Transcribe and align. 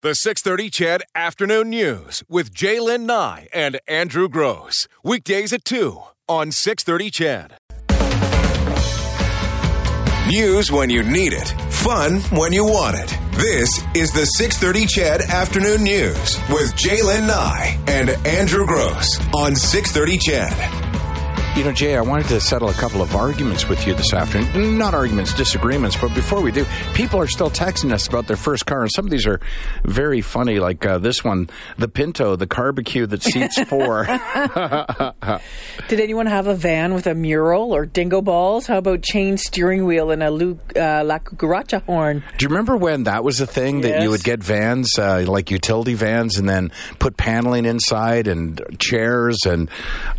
The 0.00 0.14
630 0.14 0.70
CHED 0.70 1.02
Afternoon 1.16 1.70
News 1.70 2.22
with 2.28 2.54
Jaylen 2.54 3.00
Nye 3.00 3.48
and 3.52 3.80
Andrew 3.88 4.28
Gross. 4.28 4.86
Weekdays 5.02 5.52
at 5.52 5.64
2 5.64 6.00
on 6.28 6.52
630 6.52 7.10
CHED. 7.10 7.54
News 10.28 10.70
when 10.70 10.88
you 10.88 11.02
need 11.02 11.32
it. 11.32 11.48
Fun 11.72 12.20
when 12.30 12.52
you 12.52 12.64
want 12.64 12.94
it. 12.96 13.12
This 13.32 13.82
is 13.96 14.12
the 14.12 14.24
630 14.24 14.86
CHED 14.86 15.20
Afternoon 15.22 15.82
News 15.82 16.38
with 16.48 16.76
Jaylen 16.76 17.26
Nye 17.26 17.76
and 17.88 18.10
Andrew 18.24 18.66
Gross 18.66 19.18
on 19.34 19.56
630 19.56 20.18
CHED. 20.18 20.87
You 21.58 21.64
know, 21.64 21.72
Jay, 21.72 21.96
I 21.96 22.02
wanted 22.02 22.28
to 22.28 22.40
settle 22.40 22.68
a 22.68 22.72
couple 22.74 23.02
of 23.02 23.16
arguments 23.16 23.68
with 23.68 23.84
you 23.84 23.92
this 23.92 24.14
afternoon. 24.14 24.78
Not 24.78 24.94
arguments, 24.94 25.34
disagreements, 25.34 25.96
but 25.96 26.14
before 26.14 26.40
we 26.40 26.52
do, 26.52 26.64
people 26.94 27.20
are 27.20 27.26
still 27.26 27.50
texting 27.50 27.90
us 27.90 28.06
about 28.06 28.28
their 28.28 28.36
first 28.36 28.64
car, 28.64 28.82
and 28.82 28.92
some 28.92 29.06
of 29.06 29.10
these 29.10 29.26
are 29.26 29.40
very 29.82 30.20
funny, 30.20 30.60
like 30.60 30.86
uh, 30.86 30.98
this 30.98 31.24
one, 31.24 31.50
the 31.76 31.88
Pinto, 31.88 32.36
the 32.36 32.46
barbecue 32.46 33.06
that 33.06 33.24
seats 33.24 33.60
four. 33.68 34.04
Did 35.88 35.98
anyone 35.98 36.26
have 36.26 36.46
a 36.46 36.54
van 36.54 36.94
with 36.94 37.08
a 37.08 37.14
mural 37.16 37.74
or 37.74 37.86
dingo 37.86 38.22
balls? 38.22 38.68
How 38.68 38.78
about 38.78 39.02
chain 39.02 39.36
steering 39.36 39.84
wheel 39.84 40.12
and 40.12 40.22
a 40.22 40.30
Lu- 40.30 40.60
uh, 40.76 41.02
La 41.04 41.18
Cucaracha 41.18 41.82
horn? 41.82 42.22
Do 42.36 42.44
you 42.44 42.50
remember 42.50 42.76
when 42.76 43.02
that 43.04 43.24
was 43.24 43.40
a 43.40 43.48
thing 43.48 43.80
that 43.80 44.02
you 44.02 44.10
would 44.10 44.22
get 44.22 44.44
vans, 44.44 44.96
uh, 44.96 45.24
like 45.26 45.50
utility 45.50 45.94
vans, 45.94 46.38
and 46.38 46.48
then 46.48 46.70
put 47.00 47.16
paneling 47.16 47.64
inside 47.64 48.28
and 48.28 48.64
chairs 48.78 49.38
and 49.44 49.68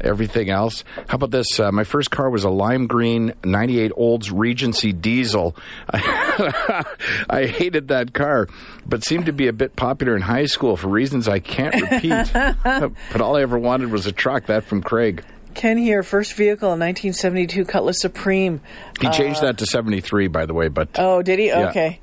everything 0.01 0.49
else? 0.49 0.83
How 1.07 1.15
about 1.15 1.28
this? 1.31 1.59
Uh, 1.59 1.71
my 1.71 1.83
first 1.83 2.11
car 2.11 2.29
was 2.29 2.43
a 2.43 2.49
lime 2.49 2.87
green 2.87 3.33
98 3.43 3.91
Olds 3.95 4.31
Regency 4.31 4.93
diesel. 4.93 5.55
I 5.93 7.45
hated 7.51 7.89
that 7.89 8.13
car, 8.13 8.47
but 8.85 9.03
seemed 9.03 9.27
to 9.27 9.33
be 9.33 9.47
a 9.47 9.53
bit 9.53 9.75
popular 9.75 10.15
in 10.15 10.21
high 10.21 10.45
school 10.45 10.77
for 10.77 10.87
reasons 10.87 11.27
I 11.27 11.39
can't 11.39 11.75
repeat. 11.81 12.31
but 13.11 13.21
all 13.21 13.35
I 13.35 13.41
ever 13.41 13.57
wanted 13.57 13.91
was 13.91 14.05
a 14.07 14.11
truck. 14.11 14.47
That 14.47 14.63
from 14.65 14.81
Craig. 14.81 15.23
Ken 15.55 15.77
here, 15.77 16.03
first 16.03 16.33
vehicle, 16.33 16.67
in 16.73 16.79
1972 16.79 17.65
Cutlass 17.65 17.99
Supreme. 17.99 18.61
He 19.01 19.09
changed 19.09 19.41
that 19.41 19.57
to 19.57 19.65
73, 19.65 20.27
by 20.27 20.45
the 20.45 20.53
way, 20.53 20.67
but 20.69 20.89
Oh, 20.95 21.21
did 21.21 21.39
he? 21.39 21.47
Yeah. 21.47 21.69
Okay. 21.69 21.99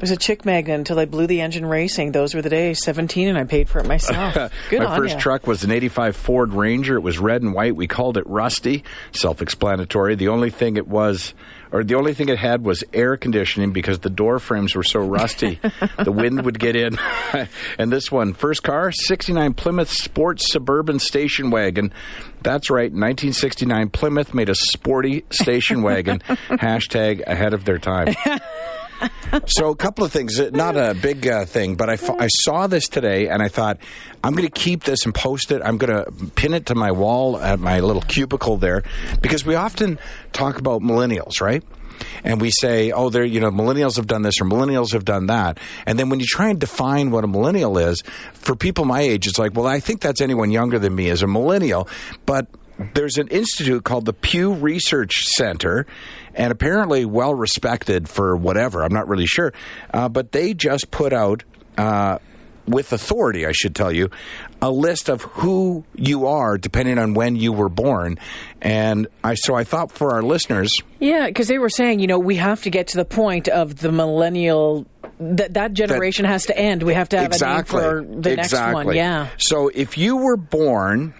It 0.00 0.04
was 0.04 0.12
a 0.12 0.16
chick 0.16 0.46
magnet 0.46 0.78
until 0.78 0.98
I 0.98 1.04
blew 1.04 1.26
the 1.26 1.42
engine 1.42 1.66
racing. 1.66 2.12
Those 2.12 2.34
were 2.34 2.40
the 2.40 2.48
days. 2.48 2.82
17, 2.82 3.28
and 3.28 3.36
I 3.36 3.44
paid 3.44 3.68
for 3.68 3.80
it 3.80 3.86
myself. 3.86 4.32
Good 4.70 4.82
My 4.82 4.96
first 4.96 5.16
ya. 5.16 5.20
truck 5.20 5.46
was 5.46 5.62
an 5.62 5.70
85 5.70 6.16
Ford 6.16 6.54
Ranger. 6.54 6.96
It 6.96 7.02
was 7.02 7.18
red 7.18 7.42
and 7.42 7.52
white. 7.52 7.76
We 7.76 7.86
called 7.86 8.16
it 8.16 8.26
Rusty. 8.26 8.82
Self 9.12 9.42
explanatory. 9.42 10.14
The 10.14 10.28
only 10.28 10.48
thing 10.48 10.78
it 10.78 10.88
was, 10.88 11.34
or 11.70 11.84
the 11.84 11.96
only 11.96 12.14
thing 12.14 12.30
it 12.30 12.38
had 12.38 12.64
was 12.64 12.82
air 12.94 13.18
conditioning 13.18 13.74
because 13.74 13.98
the 13.98 14.08
door 14.08 14.38
frames 14.38 14.74
were 14.74 14.82
so 14.82 15.00
rusty. 15.00 15.60
the 16.02 16.12
wind 16.12 16.46
would 16.46 16.58
get 16.58 16.76
in. 16.76 16.98
and 17.78 17.92
this 17.92 18.10
one, 18.10 18.32
first 18.32 18.62
car, 18.62 18.92
69 18.92 19.52
Plymouth 19.52 19.90
Sports 19.90 20.50
Suburban 20.50 20.98
Station 20.98 21.50
Wagon. 21.50 21.92
That's 22.40 22.70
right, 22.70 22.90
1969 22.90 23.90
Plymouth 23.90 24.32
made 24.32 24.48
a 24.48 24.54
sporty 24.54 25.26
station 25.28 25.82
wagon. 25.82 26.20
Hashtag 26.20 27.22
ahead 27.26 27.52
of 27.52 27.66
their 27.66 27.78
time. 27.78 28.14
So 29.46 29.70
a 29.70 29.76
couple 29.76 30.04
of 30.04 30.12
things, 30.12 30.40
uh, 30.40 30.50
not 30.52 30.76
a 30.76 30.94
big 30.94 31.26
uh, 31.26 31.44
thing, 31.44 31.76
but 31.76 31.88
I, 31.88 31.94
f- 31.94 32.10
I 32.10 32.26
saw 32.26 32.66
this 32.66 32.88
today 32.88 33.28
and 33.28 33.40
I 33.42 33.48
thought 33.48 33.78
I'm 34.24 34.32
going 34.32 34.46
to 34.46 34.50
keep 34.50 34.82
this 34.82 35.04
and 35.04 35.14
post 35.14 35.52
it. 35.52 35.62
I'm 35.64 35.78
going 35.78 36.04
to 36.04 36.10
pin 36.34 36.52
it 36.52 36.66
to 36.66 36.74
my 36.74 36.90
wall 36.90 37.38
at 37.38 37.60
my 37.60 37.78
little 37.80 38.02
cubicle 38.02 38.56
there 38.56 38.82
because 39.22 39.44
we 39.46 39.54
often 39.54 39.98
talk 40.32 40.58
about 40.58 40.82
millennials, 40.82 41.40
right? 41.40 41.62
And 42.24 42.40
we 42.40 42.50
say, 42.50 42.90
oh, 42.90 43.08
they're, 43.08 43.24
you 43.24 43.40
know, 43.40 43.50
millennials 43.50 43.96
have 43.96 44.06
done 44.06 44.22
this 44.22 44.40
or 44.40 44.44
millennials 44.44 44.92
have 44.92 45.04
done 45.04 45.26
that. 45.26 45.58
And 45.86 45.98
then 45.98 46.08
when 46.08 46.18
you 46.18 46.26
try 46.26 46.48
and 46.48 46.58
define 46.58 47.10
what 47.10 47.24
a 47.24 47.28
millennial 47.28 47.78
is, 47.78 48.02
for 48.32 48.56
people 48.56 48.84
my 48.84 49.00
age, 49.00 49.26
it's 49.26 49.38
like, 49.38 49.54
well, 49.54 49.66
I 49.66 49.80
think 49.80 50.00
that's 50.00 50.20
anyone 50.20 50.50
younger 50.50 50.78
than 50.78 50.94
me 50.94 51.08
as 51.10 51.22
a 51.22 51.26
millennial. 51.26 51.88
But 52.26 52.48
there's 52.94 53.18
an 53.18 53.28
institute 53.28 53.84
called 53.84 54.06
the 54.06 54.12
Pew 54.14 54.54
Research 54.54 55.26
Center, 55.26 55.86
and 56.34 56.52
apparently 56.52 57.04
well 57.04 57.34
respected 57.34 58.08
for 58.08 58.36
whatever. 58.36 58.82
I'm 58.82 58.92
not 58.92 59.08
really 59.08 59.26
sure, 59.26 59.52
uh, 59.92 60.08
but 60.08 60.32
they 60.32 60.54
just 60.54 60.90
put 60.90 61.12
out. 61.12 61.44
Uh, 61.78 62.18
with 62.66 62.92
authority, 62.92 63.46
I 63.46 63.52
should 63.52 63.74
tell 63.74 63.90
you, 63.90 64.10
a 64.62 64.70
list 64.70 65.08
of 65.08 65.22
who 65.22 65.84
you 65.94 66.26
are 66.26 66.56
depending 66.56 66.98
on 66.98 67.14
when 67.14 67.34
you 67.36 67.52
were 67.52 67.68
born, 67.68 68.18
and 68.62 69.08
I 69.24 69.34
so 69.34 69.54
I 69.54 69.64
thought 69.64 69.90
for 69.90 70.12
our 70.12 70.22
listeners, 70.22 70.70
Yeah, 71.00 71.26
because 71.26 71.48
they 71.48 71.58
were 71.58 71.68
saying, 71.68 72.00
you 72.00 72.06
know, 72.06 72.18
we 72.18 72.36
have 72.36 72.62
to 72.62 72.70
get 72.70 72.88
to 72.88 72.96
the 72.96 73.04
point 73.04 73.48
of 73.48 73.76
the 73.76 73.90
millennial. 73.90 74.86
That 75.18 75.54
that 75.54 75.72
generation 75.74 76.24
has 76.24 76.46
to 76.46 76.56
end. 76.56 76.82
We 76.82 76.94
have 76.94 77.10
to 77.10 77.18
have 77.18 77.26
exactly, 77.26 77.82
a 77.82 78.02
name 78.02 78.14
for 78.14 78.20
the 78.22 78.36
next 78.36 78.52
one. 78.52 78.94
Yeah. 78.94 79.28
So 79.36 79.68
if 79.68 79.98
you 79.98 80.16
were 80.16 80.36
born 80.36 81.12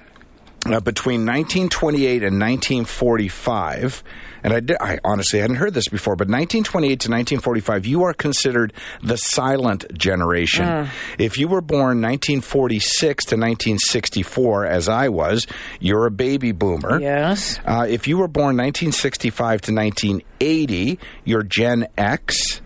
uh, 0.66 0.80
between 0.80 1.20
1928 1.20 2.22
and 2.22 2.38
1945, 2.38 4.04
and 4.42 4.52
I, 4.52 4.60
did, 4.60 4.76
I 4.80 4.98
honestly 5.04 5.40
hadn't 5.40 5.56
heard 5.56 5.74
this 5.74 5.88
before, 5.88 6.16
but 6.16 6.28
1928 6.28 6.88
to 6.88 6.94
1945, 7.10 7.86
you 7.86 8.04
are 8.04 8.12
considered 8.12 8.72
the 9.02 9.16
silent 9.16 9.86
generation. 9.96 10.66
Mm. 10.66 10.88
If 11.18 11.38
you 11.38 11.48
were 11.48 11.60
born 11.60 12.00
1946 12.02 13.24
to 13.26 13.36
1964, 13.36 14.66
as 14.66 14.88
I 14.88 15.08
was, 15.08 15.46
you're 15.78 16.06
a 16.06 16.10
baby 16.10 16.52
boomer. 16.52 17.00
Yes. 17.00 17.58
Uh, 17.64 17.86
if 17.88 18.06
you 18.06 18.18
were 18.18 18.28
born 18.28 18.56
1965 18.56 19.62
to 19.62 19.74
1980, 19.74 20.98
you're 21.24 21.42
Gen 21.42 21.86
X. 21.96 22.60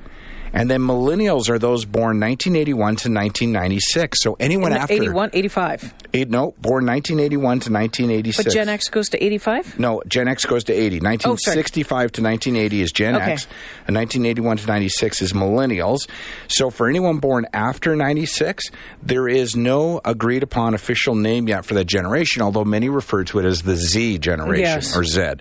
And 0.56 0.70
then 0.70 0.80
millennials 0.82 1.48
are 1.50 1.58
those 1.58 1.84
born 1.84 2.20
1981 2.20 2.76
to 2.78 3.10
1996. 3.10 4.22
So 4.22 4.36
anyone 4.38 4.72
after 4.72 4.94
81, 4.94 5.30
85. 5.32 5.92
eight, 6.14 6.30
no, 6.30 6.52
born 6.60 6.86
1981 6.86 7.40
to 7.60 7.72
1986. 7.72 8.44
But 8.44 8.52
Gen 8.52 8.68
X 8.68 8.88
goes 8.88 9.08
to 9.10 9.22
85? 9.22 9.80
No, 9.80 10.00
Gen 10.06 10.28
X 10.28 10.44
goes 10.46 10.62
to 10.64 10.72
80. 10.72 11.00
1965 11.00 12.12
to 12.12 12.22
1980 12.22 12.80
is 12.82 12.92
Gen 12.92 13.16
Okay. 13.16 13.32
X, 13.32 13.46
and 13.88 13.96
1981 13.96 14.58
to 14.58 14.66
96 14.68 15.22
is 15.22 15.32
millennials. 15.32 16.06
So 16.46 16.70
for 16.70 16.88
anyone 16.88 17.18
born 17.18 17.46
after 17.52 17.96
96, 17.96 18.70
there 19.02 19.26
is 19.28 19.56
no 19.56 20.00
agreed 20.04 20.44
upon 20.44 20.74
official 20.74 21.16
name 21.16 21.48
yet 21.48 21.64
for 21.64 21.74
that 21.74 21.86
generation, 21.86 22.42
although 22.42 22.64
many 22.64 22.88
refer 22.88 23.24
to 23.24 23.40
it 23.40 23.44
as 23.44 23.62
the 23.62 23.74
Z 23.76 24.18
generation 24.18 24.64
Yes. 24.64 24.96
or 24.96 25.02
Z. 25.04 25.34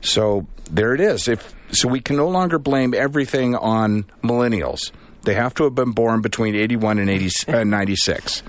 So 0.00 0.46
there 0.70 0.94
it 0.94 1.00
is. 1.00 1.28
If 1.28 1.54
so 1.72 1.88
we 1.88 2.00
can 2.00 2.16
no 2.16 2.28
longer 2.28 2.58
blame 2.58 2.94
everything 2.94 3.54
on 3.54 4.04
millennials. 4.22 4.90
They 5.24 5.34
have 5.34 5.52
to 5.54 5.64
have 5.64 5.74
been 5.74 5.90
born 5.90 6.22
between 6.22 6.54
81 6.54 6.98
and 7.00 7.10
80, 7.10 7.52
uh, 7.52 7.64
96. 7.64 8.42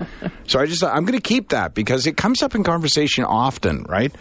So 0.46 0.60
I 0.60 0.66
just 0.66 0.82
I'm 0.82 1.04
going 1.04 1.18
to 1.18 1.20
keep 1.20 1.50
that 1.50 1.74
because 1.74 2.06
it 2.06 2.16
comes 2.16 2.42
up 2.42 2.54
in 2.54 2.62
conversation 2.62 3.24
often, 3.24 3.82
right? 3.82 4.14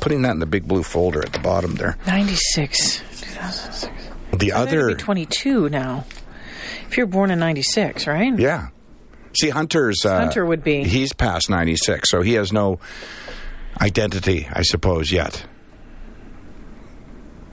Putting 0.00 0.22
that 0.22 0.32
in 0.32 0.38
the 0.40 0.46
big 0.46 0.68
blue 0.68 0.82
folder 0.82 1.22
at 1.22 1.32
the 1.32 1.38
bottom 1.38 1.76
there. 1.76 1.96
96. 2.06 2.98
2006. 2.98 3.92
The 4.36 4.52
other 4.52 4.94
22 4.94 5.68
now. 5.70 6.04
If 6.88 6.96
you're 6.98 7.06
born 7.06 7.30
in 7.30 7.38
96, 7.38 8.06
right? 8.06 8.38
Yeah. 8.38 8.68
See, 9.40 9.48
Hunter's 9.48 10.04
uh, 10.04 10.18
Hunter 10.18 10.44
would 10.44 10.62
be. 10.62 10.84
He's 10.84 11.14
past 11.14 11.48
ninety 11.48 11.76
six, 11.76 12.10
so 12.10 12.20
he 12.20 12.34
has 12.34 12.52
no 12.52 12.80
identity, 13.80 14.46
I 14.52 14.60
suppose, 14.62 15.10
yet. 15.10 15.46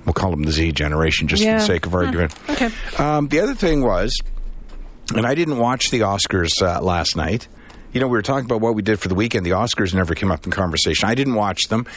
We'll 0.09 0.15
call 0.15 0.31
them 0.31 0.41
the 0.41 0.51
Z 0.51 0.71
generation, 0.71 1.27
just 1.27 1.43
for 1.43 1.51
the 1.51 1.59
sake 1.59 1.85
of 1.85 1.93
argument. 1.93 2.33
Okay. 2.49 2.71
Um, 2.97 3.27
the 3.27 3.41
other 3.41 3.53
thing 3.53 3.83
was, 3.83 4.19
and 5.15 5.23
I 5.23 5.35
didn't 5.35 5.59
watch 5.59 5.91
the 5.91 5.99
Oscars 5.99 6.49
uh, 6.63 6.81
last 6.81 7.15
night. 7.15 7.47
You 7.91 7.99
know, 7.99 8.07
we 8.07 8.11
were 8.17 8.21
talking 8.21 8.45
about 8.45 8.61
what 8.61 8.75
we 8.75 8.81
did 8.83 8.99
for 8.99 9.07
the 9.07 9.15
weekend. 9.15 9.45
The 9.45 9.51
Oscars 9.51 9.95
never 9.95 10.13
came 10.13 10.31
up 10.31 10.45
in 10.45 10.51
conversation. 10.51 11.09
I 11.09 11.15
didn't 11.15 11.33
watch 11.33 11.69
them, 11.69 11.87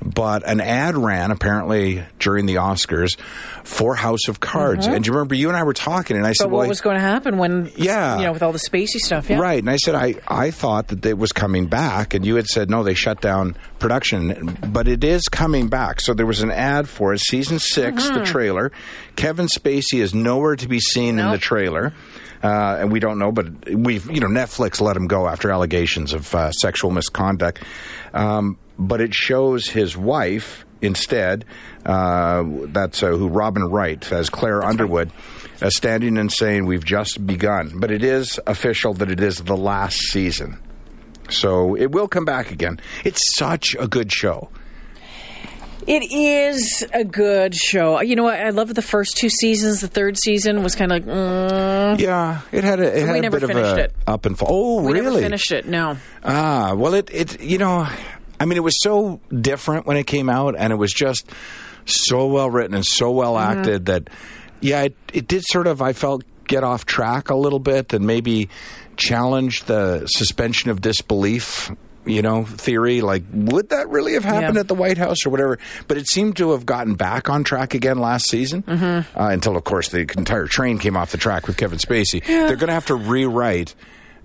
but 0.00 0.46
an 0.46 0.60
ad 0.60 0.96
ran 0.96 1.32
apparently 1.32 2.04
during 2.20 2.46
the 2.46 2.54
Oscars 2.56 3.18
for 3.64 3.96
House 3.96 4.28
of 4.28 4.38
Cards. 4.38 4.86
And 4.86 5.02
do 5.02 5.08
you 5.08 5.12
remember 5.14 5.34
you 5.34 5.48
and 5.48 5.56
I 5.56 5.64
were 5.64 5.72
talking, 5.72 6.16
and 6.16 6.24
I 6.24 6.32
said, 6.34 6.44
Mm-hmm. 6.44 6.52
"Well, 6.52 6.58
what 6.60 6.66
I- 6.66 6.68
was 6.68 6.80
going 6.80 6.94
to 6.96 7.00
happen 7.00 7.36
when, 7.38 7.70
Yeah. 7.76 8.18
you 8.18 8.24
know, 8.26 8.32
with 8.32 8.42
all 8.44 8.52
the 8.52 8.58
spacey 8.60 8.98
stuff? 8.98 9.28
Yeah. 9.28 9.38
Right. 9.40 9.58
And 9.58 9.68
I 9.68 9.76
said, 9.76 9.96
I, 9.96 10.14
I 10.28 10.52
thought 10.52 10.88
that 10.88 11.04
it 11.04 11.18
was 11.18 11.32
coming 11.32 11.66
back. 11.66 12.14
And 12.14 12.24
you 12.24 12.36
had 12.36 12.46
said, 12.46 12.70
no, 12.70 12.84
they 12.84 12.94
shut 12.94 13.20
down 13.20 13.56
production. 13.80 14.56
But 14.72 14.86
it 14.86 15.02
is 15.02 15.28
coming 15.28 15.68
back. 15.68 16.00
So 16.00 16.14
there 16.14 16.26
was 16.26 16.42
an 16.42 16.52
ad 16.52 16.88
for 16.88 17.12
it. 17.12 17.18
Season 17.20 17.58
6 17.58 18.08
the 18.10 18.24
trailer. 18.24 18.70
Kevin 19.16 19.46
Spacey 19.46 20.00
is 20.00 20.14
nowhere 20.14 20.54
to 20.56 20.68
be 20.68 20.78
seen 20.78 21.18
in 21.18 21.30
the 21.30 21.38
trailer. 21.38 21.92
Uh, 22.42 22.78
and 22.80 22.90
we 22.90 23.00
don't 23.00 23.18
know, 23.18 23.32
but 23.32 23.70
we've, 23.70 24.10
you 24.10 24.20
know, 24.20 24.26
Netflix 24.26 24.80
let 24.80 24.96
him 24.96 25.06
go 25.06 25.28
after 25.28 25.50
allegations 25.50 26.14
of 26.14 26.34
uh, 26.34 26.50
sexual 26.52 26.90
misconduct. 26.90 27.62
Um, 28.14 28.58
but 28.78 29.00
it 29.02 29.12
shows 29.12 29.68
his 29.68 29.96
wife 29.96 30.64
instead. 30.80 31.44
Uh, 31.84 32.44
that's 32.68 33.02
uh, 33.02 33.08
who 33.08 33.28
Robin 33.28 33.64
Wright 33.64 34.10
as 34.12 34.30
Claire 34.30 34.64
Underwood, 34.64 35.12
uh, 35.60 35.70
standing 35.70 36.16
and 36.16 36.32
saying, 36.32 36.66
"We've 36.66 36.84
just 36.84 37.26
begun." 37.26 37.72
But 37.78 37.90
it 37.90 38.02
is 38.02 38.40
official 38.46 38.94
that 38.94 39.10
it 39.10 39.20
is 39.20 39.38
the 39.38 39.56
last 39.56 39.98
season, 39.98 40.60
so 41.28 41.74
it 41.76 41.92
will 41.92 42.08
come 42.08 42.24
back 42.24 42.50
again. 42.50 42.80
It's 43.04 43.36
such 43.36 43.76
a 43.78 43.86
good 43.86 44.10
show. 44.12 44.50
It 45.86 46.12
is 46.12 46.84
a 46.92 47.04
good 47.04 47.54
show. 47.54 48.00
You 48.00 48.14
know 48.16 48.24
what? 48.24 48.38
I 48.38 48.50
loved 48.50 48.74
the 48.74 48.82
first 48.82 49.16
two 49.16 49.28
seasons. 49.30 49.80
The 49.80 49.88
third 49.88 50.18
season 50.18 50.62
was 50.62 50.74
kind 50.74 50.92
of 50.92 51.06
like, 51.06 51.16
mm, 51.16 51.98
Yeah, 51.98 52.40
it 52.52 52.64
had 52.64 52.80
a, 52.80 52.96
it 52.98 53.06
had 53.06 53.12
We 53.12 53.18
a 53.18 53.22
never 53.22 53.40
bit 53.40 53.50
of 53.50 53.56
finished 53.56 53.76
a 53.76 53.84
it. 53.84 53.94
up 54.06 54.26
and 54.26 54.38
fall. 54.38 54.48
Oh, 54.50 54.82
we 54.82 54.92
really? 54.92 55.04
never 55.06 55.20
finished 55.22 55.52
it. 55.52 55.66
No. 55.66 55.96
Ah, 56.22 56.74
well, 56.76 56.94
it, 56.94 57.10
it, 57.12 57.40
you 57.42 57.58
know, 57.58 57.88
I 58.38 58.44
mean, 58.44 58.56
it 58.58 58.62
was 58.62 58.82
so 58.82 59.20
different 59.30 59.86
when 59.86 59.96
it 59.96 60.06
came 60.06 60.28
out, 60.28 60.54
and 60.56 60.72
it 60.72 60.76
was 60.76 60.92
just 60.92 61.28
so 61.86 62.26
well 62.26 62.50
written 62.50 62.74
and 62.74 62.84
so 62.86 63.10
well 63.10 63.34
Mm-hmm. 63.34 63.58
acted 63.58 63.86
that, 63.86 64.10
yeah, 64.60 64.82
it, 64.82 64.96
it 65.12 65.26
did 65.28 65.44
sort 65.44 65.66
of, 65.66 65.80
I 65.82 65.92
felt, 65.94 66.24
get 66.46 66.62
off 66.64 66.84
track 66.84 67.30
a 67.30 67.34
little 67.36 67.58
bit 67.60 67.92
and 67.92 68.06
maybe 68.06 68.48
challenge 68.96 69.64
the 69.64 70.04
suspension 70.06 70.70
of 70.70 70.80
disbelief. 70.80 71.70
You 72.10 72.22
know, 72.22 72.44
theory 72.44 73.00
like 73.00 73.22
would 73.32 73.68
that 73.70 73.88
really 73.88 74.14
have 74.14 74.24
happened 74.24 74.54
Yeah. 74.54 74.60
at 74.60 74.68
the 74.68 74.74
White 74.74 74.98
House 74.98 75.24
or 75.24 75.30
whatever? 75.30 75.58
But 75.88 75.96
it 75.96 76.08
seemed 76.08 76.36
to 76.38 76.52
have 76.52 76.66
gotten 76.66 76.94
back 76.94 77.30
on 77.30 77.44
track 77.44 77.74
again 77.74 77.98
last 77.98 78.28
season, 78.28 78.62
Mm-hmm. 78.62 79.18
uh, 79.18 79.28
until 79.28 79.56
of 79.56 79.64
course 79.64 79.88
the 79.90 80.00
entire 80.16 80.46
train 80.46 80.78
came 80.78 80.96
off 80.96 81.12
the 81.12 81.18
track 81.18 81.46
with 81.46 81.56
Kevin 81.56 81.78
Spacey. 81.78 82.24
They're 82.24 82.56
going 82.56 82.68
to 82.68 82.74
have 82.74 82.86
to 82.86 82.94
rewrite 82.94 83.74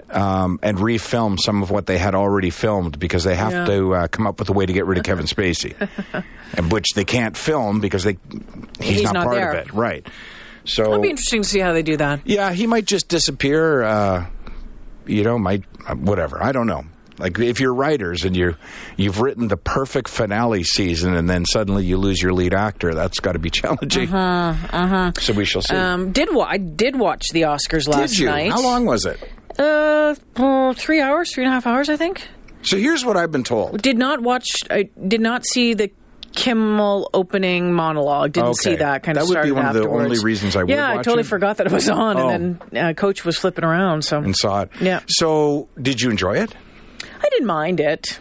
um, 0.10 0.60
and 0.62 0.78
refilm 0.78 1.40
some 1.40 1.64
of 1.64 1.72
what 1.72 1.88
they 1.88 1.98
had 1.98 2.14
already 2.16 2.50
filmed 2.52 3.00
because 3.00 3.24
they 3.24 3.36
have 3.36 3.52
Yeah. 3.52 3.66
to 3.66 3.96
uh, 3.96 4.08
come 4.08 4.28
up 4.28 4.40
with 4.40 4.50
a 4.50 4.54
way 4.54 4.66
to 4.66 4.72
get 4.74 4.86
rid 4.86 4.98
of 5.00 5.04
Kevin 5.04 5.26
Spacey, 5.26 5.74
and 6.58 6.72
which 6.72 6.94
they 6.94 7.06
can't 7.06 7.36
film 7.36 7.80
because 7.80 8.04
they 8.04 8.18
he's, 8.80 8.98
He's 9.00 9.04
not, 9.04 9.14
not 9.16 9.24
part 9.26 9.36
there. 9.38 9.52
of 9.54 9.68
it, 9.68 9.74
right? 9.74 10.06
So 10.64 10.84
It'll 10.84 11.00
be 11.00 11.10
interesting 11.10 11.42
to 11.42 11.48
see 11.50 11.60
how 11.60 11.74
they 11.74 11.82
do 11.84 11.98
that. 11.98 12.22
yeah, 12.26 12.52
he 12.52 12.68
might 12.68 12.86
just 12.86 13.08
disappear. 13.08 13.84
Uh, 13.84 14.26
you 15.08 15.24
know, 15.24 15.38
might 15.38 15.64
uh, 15.88 15.94
whatever. 15.96 16.42
I 16.42 16.52
don't 16.52 16.66
know. 16.68 16.84
Like 17.18 17.40
if 17.40 17.60
you're 17.60 17.74
writers 17.74 18.26
and 18.26 18.36
you 18.36 18.56
you've 18.98 19.22
written 19.22 19.48
the 19.48 19.58
perfect 19.58 20.10
finale 20.10 20.64
season 20.64 21.16
and 21.16 21.30
then 21.30 21.46
suddenly 21.46 21.86
you 21.86 21.98
lose 21.98 22.22
your 22.22 22.34
lead 22.34 22.54
actor, 22.54 22.94
that's 22.94 23.20
got 23.20 23.34
to 23.34 23.40
be 23.40 23.50
challenging. 23.62 24.14
Uh 24.14 24.54
huh. 24.54 24.78
Uh-huh. 24.78 25.12
So 25.20 25.34
we 25.34 25.46
shall 25.46 25.62
see. 25.62 25.76
Um, 25.76 26.12
did 26.12 26.34
wa- 26.34 26.48
I 26.50 26.58
did 26.58 26.98
watch 27.00 27.30
the 27.32 27.44
Oscars 27.44 27.88
last 27.88 28.12
Did 28.12 28.20
you? 28.20 28.26
night. 28.28 28.52
How 28.52 28.62
long 28.62 28.86
was 28.86 29.06
it? 29.06 29.22
Uh, 29.58 30.16
oh, 30.38 30.74
three 30.74 31.00
hours, 31.00 31.34
three 31.34 31.44
and 31.46 31.52
a 31.52 31.54
half 31.54 31.66
hours, 31.66 31.88
I 31.88 31.96
think. 31.96 32.28
So 32.64 32.78
here's 32.78 33.06
what 33.06 33.16
I've 33.16 33.32
been 33.32 33.44
told. 33.46 33.82
Did 33.82 33.98
not 33.98 34.22
watch. 34.22 34.48
I 34.70 34.90
did 35.08 35.22
not 35.22 35.46
see 35.46 35.74
the 35.76 35.92
Kimmel 36.34 37.10
opening 37.14 37.72
monologue. 37.72 38.34
Didn't 38.34 38.50
Okay. 38.50 38.72
see 38.72 38.76
that. 38.76 39.04
Kind 39.04 39.18
of. 39.18 39.28
That 39.28 39.34
would 39.34 39.44
be 39.44 39.52
one 39.54 39.66
of 39.66 39.74
the 39.74 39.88
only 39.88 40.20
reasons 40.20 40.56
I 40.58 40.64
would 40.64 40.70
Yeah, 40.70 40.92
I 40.92 40.96
totally 40.98 41.22
it. 41.22 41.28
forgot 41.28 41.58
that 41.58 41.68
it 41.68 41.72
was 41.72 41.88
on, 41.90 42.18
Oh. 42.18 42.28
and 42.30 42.60
then 42.72 42.86
uh, 42.86 42.94
Coach 42.94 43.24
was 43.24 43.38
flipping 43.38 43.64
around. 43.64 44.04
So 44.04 44.18
and 44.18 44.36
saw 44.36 44.64
it. 44.64 44.70
Yeah. 44.82 45.00
So 45.08 45.70
did 45.82 46.02
you 46.02 46.10
enjoy 46.10 46.34
it? 46.40 46.54
I 47.20 47.30
didn't 47.30 47.48
mind 47.48 47.80
it. 47.80 48.20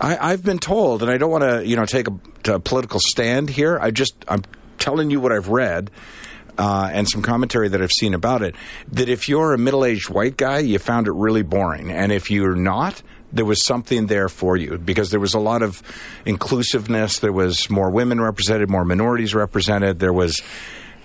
I, 0.00 0.32
I've 0.32 0.44
been 0.44 0.58
told, 0.58 1.02
and 1.02 1.10
I 1.10 1.16
don't 1.16 1.30
want 1.30 1.44
to, 1.44 1.66
you 1.66 1.76
know, 1.76 1.84
take 1.84 2.08
a, 2.08 2.54
a 2.54 2.60
political 2.60 3.00
stand 3.00 3.48
here. 3.50 3.78
I 3.80 3.90
just, 3.90 4.14
I'm 4.26 4.42
telling 4.78 5.10
you 5.10 5.20
what 5.20 5.32
I've 5.32 5.48
read 5.48 5.90
uh, 6.58 6.90
and 6.92 7.08
some 7.08 7.22
commentary 7.22 7.68
that 7.68 7.80
I've 7.80 7.92
seen 7.92 8.14
about 8.14 8.42
it. 8.42 8.54
That 8.92 9.08
if 9.08 9.28
you're 9.28 9.54
a 9.54 9.58
middle-aged 9.58 10.10
white 10.10 10.36
guy, 10.36 10.58
you 10.58 10.78
found 10.78 11.06
it 11.06 11.12
really 11.12 11.42
boring, 11.42 11.90
and 11.90 12.10
if 12.10 12.30
you're 12.30 12.56
not, 12.56 13.02
there 13.32 13.44
was 13.44 13.64
something 13.64 14.06
there 14.06 14.28
for 14.28 14.56
you 14.56 14.76
because 14.76 15.10
there 15.10 15.20
was 15.20 15.34
a 15.34 15.40
lot 15.40 15.62
of 15.62 15.82
inclusiveness. 16.26 17.20
There 17.20 17.32
was 17.32 17.70
more 17.70 17.90
women 17.90 18.20
represented, 18.20 18.68
more 18.68 18.84
minorities 18.84 19.34
represented. 19.34 19.98
There 19.98 20.12
was. 20.12 20.40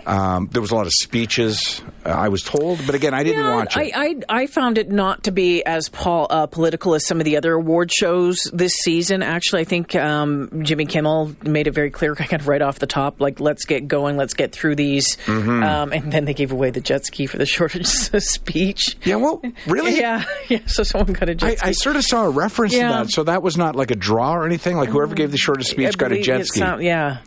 Um, 0.07 0.48
there 0.54 0.62
was 0.62 0.71
a 0.71 0.75
lot 0.75 0.86
of 0.88 0.94
speeches, 0.94 1.81
uh, 2.06 2.09
I 2.09 2.30
was 2.30 2.42
told, 2.42 2.80
but 2.86 2.95
again, 2.95 3.13
I 3.13 3.24
didn't 3.24 3.44
Yeah, 3.44 3.56
watch 3.56 3.75
it. 3.75 3.92
I, 3.94 4.06
I 4.30 4.42
I 4.44 4.48
found 4.48 4.77
it 4.77 4.89
not 4.89 5.25
to 5.25 5.31
be 5.31 5.65
as 5.65 5.89
pol- 5.89 6.27
uh, 6.30 6.48
political 6.48 6.94
as 6.95 7.06
some 7.06 7.19
of 7.19 7.25
the 7.25 7.36
other 7.36 7.51
award 7.54 7.92
shows 7.92 8.50
this 8.54 8.71
season. 8.74 9.21
Actually, 9.21 9.63
I 9.63 9.65
think 9.65 9.95
um, 9.95 10.63
Jimmy 10.63 10.86
Kimmel 10.86 11.36
made 11.44 11.68
it 11.68 11.71
very 11.74 11.92
clear, 11.92 12.15
kind 12.15 12.42
of 12.42 12.48
right 12.48 12.62
off 12.62 12.80
the 12.80 12.88
top, 12.88 13.19
like 13.19 13.42
let's 13.42 13.65
get 13.65 13.88
going, 13.89 14.15
let's 14.15 14.33
get 14.33 14.54
through 14.54 14.75
these, 14.75 15.18
Mm-hmm. 15.25 15.63
um, 15.63 15.92
and 15.92 16.09
then 16.12 16.24
they 16.24 16.33
gave 16.33 16.54
away 16.54 16.69
the 16.69 16.80
jet 16.81 17.06
ski 17.06 17.25
for 17.25 17.38
the 17.38 17.45
shortest 17.57 18.12
speech. 18.31 18.95
yeah, 19.04 19.15
well, 19.15 19.42
really? 19.68 19.98
Yeah, 20.00 20.24
yeah. 20.48 20.59
So 20.68 20.83
someone 20.83 21.12
got 21.13 21.27
a 21.27 21.36
jet 21.36 21.48
I, 21.50 21.56
ski. 21.56 21.68
I 21.68 21.71
sort 21.74 21.95
of 21.98 22.04
saw 22.06 22.24
a 22.24 22.30
reference 22.30 22.74
Yeah. 22.74 22.88
to 22.88 22.94
that, 23.04 23.12
so 23.12 23.24
that 23.25 23.44
was 23.44 23.57
not 23.57 23.75
like 23.75 23.92
a 23.92 23.95
draw 23.98 24.33
or 24.36 24.45
anything. 24.45 24.77
Like 24.77 24.88
whoever 24.89 25.15
gave 25.15 25.31
the 25.31 25.38
shortest 25.38 25.71
I 25.71 25.74
speech 25.74 25.98
got 25.98 26.13
a 26.13 26.21
jet 26.21 26.45
ski. 26.45 26.59
sound- 26.59 26.81
yeah. 26.81 27.18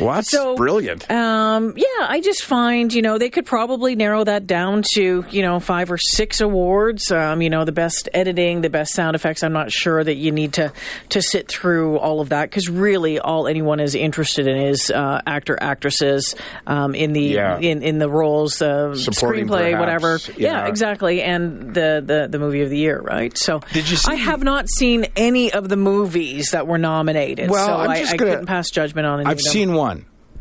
Well, 0.00 0.14
that's 0.14 0.30
So 0.30 0.56
brilliant. 0.56 1.10
Um, 1.10 1.74
yeah, 1.76 1.84
I 2.00 2.20
just 2.20 2.44
find 2.44 2.92
you 2.92 3.02
know 3.02 3.18
they 3.18 3.30
could 3.30 3.46
probably 3.46 3.94
narrow 3.96 4.24
that 4.24 4.46
down 4.46 4.82
to 4.94 5.24
you 5.30 5.42
know 5.42 5.60
five 5.60 5.90
or 5.90 5.98
six 5.98 6.40
awards. 6.40 7.10
Um, 7.10 7.42
you 7.42 7.50
know 7.50 7.64
the 7.64 7.72
best 7.72 8.08
editing, 8.14 8.60
the 8.60 8.70
best 8.70 8.94
sound 8.94 9.14
effects. 9.16 9.42
I'm 9.42 9.52
not 9.52 9.70
sure 9.72 10.02
that 10.02 10.14
you 10.14 10.32
need 10.32 10.54
to 10.54 10.72
to 11.10 11.22
sit 11.22 11.48
through 11.48 11.98
all 11.98 12.20
of 12.20 12.30
that 12.30 12.48
because 12.50 12.68
really 12.68 13.18
all 13.18 13.46
anyone 13.46 13.80
is 13.80 13.94
interested 13.94 14.46
in 14.46 14.56
is 14.56 14.90
uh, 14.90 15.20
actor 15.26 15.58
actresses 15.60 16.34
um, 16.66 16.94
in 16.94 17.12
the 17.12 17.22
Yeah. 17.22 17.58
in 17.58 17.82
in 17.82 17.98
the 17.98 18.08
roles, 18.08 18.60
uh, 18.62 18.90
screenplay, 18.94 19.72
perhaps, 19.72 19.78
whatever. 19.80 20.18
yeah. 20.40 20.52
Yeah, 20.52 20.66
exactly, 20.66 21.22
and 21.22 21.74
the, 21.74 22.02
the 22.04 22.28
the 22.30 22.38
movie 22.38 22.62
of 22.62 22.70
the 22.70 22.78
year, 22.78 23.00
right? 23.00 23.36
So 23.38 23.60
Did 23.72 23.88
you 23.88 23.96
see- 23.96 24.12
I 24.12 24.16
have 24.16 24.42
not 24.42 24.68
seen 24.68 25.06
any 25.16 25.52
of 25.52 25.68
the 25.68 25.76
movies 25.76 26.50
that 26.50 26.66
were 26.66 26.78
nominated. 26.78 27.48
Well, 27.50 27.66
so 27.66 27.72
I'm 27.74 27.96
just 27.98 28.14
I 28.14 28.16
gonna- 28.16 28.30
couldn't 28.32 28.46
pass 28.46 28.70
judgment 28.70 29.06
on 29.06 29.20
any 29.20 29.26
I've 29.26 29.38
of 29.38 29.44
them. 29.44 29.52
seen 29.52 29.72
one. 29.74 29.81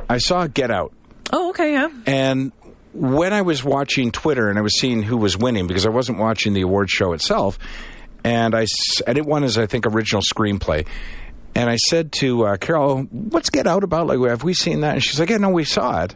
I 0.10 0.18
saw 0.18 0.48
Get 0.48 0.72
Out, 0.72 0.94
Oh, 1.32 1.50
okay, 1.50 1.74
yeah. 1.74 1.90
and 2.06 2.52
when 2.94 3.32
I 3.34 3.42
was 3.42 3.64
watching 3.64 4.12
Twitter 4.12 4.50
and 4.50 4.58
I 4.58 4.62
was 4.62 4.78
seeing 4.80 5.02
who 5.02 5.16
was 5.18 5.38
winning 5.38 5.68
because 5.68 5.86
I 5.86 5.90
wasn't 5.90 6.18
watching 6.18 6.54
the 6.54 6.62
award 6.62 6.90
show 6.90 7.14
itself, 7.14 7.58
and 8.24 8.54
I 8.54 8.66
and 9.08 9.18
it 9.18 9.26
won 9.26 9.44
as 9.44 9.58
I 9.58 9.66
think 9.66 9.86
original 9.88 10.22
screenplay. 10.22 10.86
And 11.56 11.70
I 11.70 11.76
said 11.76 12.12
to 12.20 12.46
uh, 12.46 12.58
Carol, 12.58 13.04
"What's 13.12 13.50
Get 13.50 13.68
Out 13.68 13.84
about? 13.84 14.08
Like, 14.08 14.20
have 14.30 14.44
we 14.44 14.54
seen 14.54 14.82
that?" 14.82 14.94
And 14.96 15.04
she's 15.04 15.20
like, 15.20 15.30
"Yeah, 15.30 15.38
no, 15.38 15.50
we 15.50 15.64
saw 15.64 16.04
it." 16.04 16.16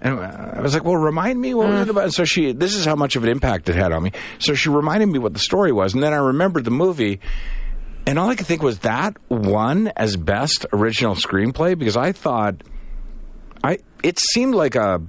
And 0.00 0.18
I 0.18 0.60
was 0.60 0.74
like, 0.74 0.84
"Well, 0.84 0.96
remind 0.96 1.40
me 1.40 1.54
what 1.54 1.68
was 1.68 1.80
it 1.82 1.88
about?" 1.90 2.04
And 2.04 2.14
So 2.14 2.24
she, 2.24 2.52
this 2.52 2.74
is 2.74 2.84
how 2.84 2.96
much 2.96 3.14
of 3.16 3.22
an 3.22 3.28
impact 3.30 3.68
it 3.68 3.76
had 3.76 3.92
on 3.92 4.02
me. 4.02 4.12
So 4.40 4.54
she 4.54 4.68
reminded 4.68 5.06
me 5.06 5.18
what 5.20 5.32
the 5.32 5.38
story 5.40 5.70
was, 5.72 5.94
and 5.94 6.02
then 6.02 6.12
I 6.12 6.16
remembered 6.16 6.64
the 6.64 6.70
movie, 6.72 7.20
and 8.06 8.18
all 8.18 8.28
I 8.28 8.34
could 8.34 8.46
think 8.46 8.62
was 8.62 8.80
that 8.80 9.16
won 9.28 9.88
as 9.96 10.16
best 10.16 10.66
original 10.72 11.14
screenplay 11.14 11.78
because 11.78 11.96
I 11.96 12.12
thought, 12.12 12.62
I 13.62 13.78
it 14.02 14.18
seemed 14.18 14.54
like 14.54 14.74
a. 14.74 15.02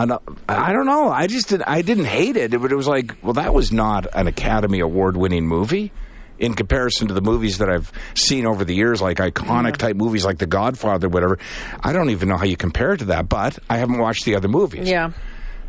An, 0.00 0.12
I 0.48 0.72
don't 0.72 0.86
know. 0.86 1.08
I 1.08 1.26
just 1.26 1.48
did, 1.48 1.60
I 1.62 1.82
didn't 1.82 2.04
hate 2.04 2.36
it, 2.36 2.52
but 2.52 2.70
it 2.70 2.76
was 2.76 2.86
like, 2.86 3.16
well, 3.20 3.32
that 3.32 3.52
was 3.52 3.72
not 3.72 4.06
an 4.14 4.28
Academy 4.28 4.78
Award 4.78 5.16
winning 5.16 5.44
movie 5.44 5.90
in 6.38 6.54
comparison 6.54 7.08
to 7.08 7.14
the 7.14 7.20
movies 7.20 7.58
that 7.58 7.68
I've 7.68 7.92
seen 8.14 8.46
over 8.46 8.64
the 8.64 8.76
years, 8.76 9.02
like 9.02 9.16
iconic 9.16 9.76
type 9.76 9.96
movies 9.96 10.24
like 10.24 10.38
The 10.38 10.46
Godfather, 10.46 11.08
whatever. 11.08 11.40
I 11.82 11.92
don't 11.92 12.10
even 12.10 12.28
know 12.28 12.36
how 12.36 12.44
you 12.44 12.56
compare 12.56 12.92
it 12.92 12.98
to 12.98 13.06
that, 13.06 13.28
but 13.28 13.58
I 13.68 13.78
haven't 13.78 13.98
watched 13.98 14.24
the 14.24 14.36
other 14.36 14.46
movies. 14.46 14.88
Yeah. 14.88 15.10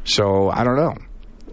So 0.03 0.51
I 0.51 0.63
don't 0.63 0.77
know. 0.77 0.95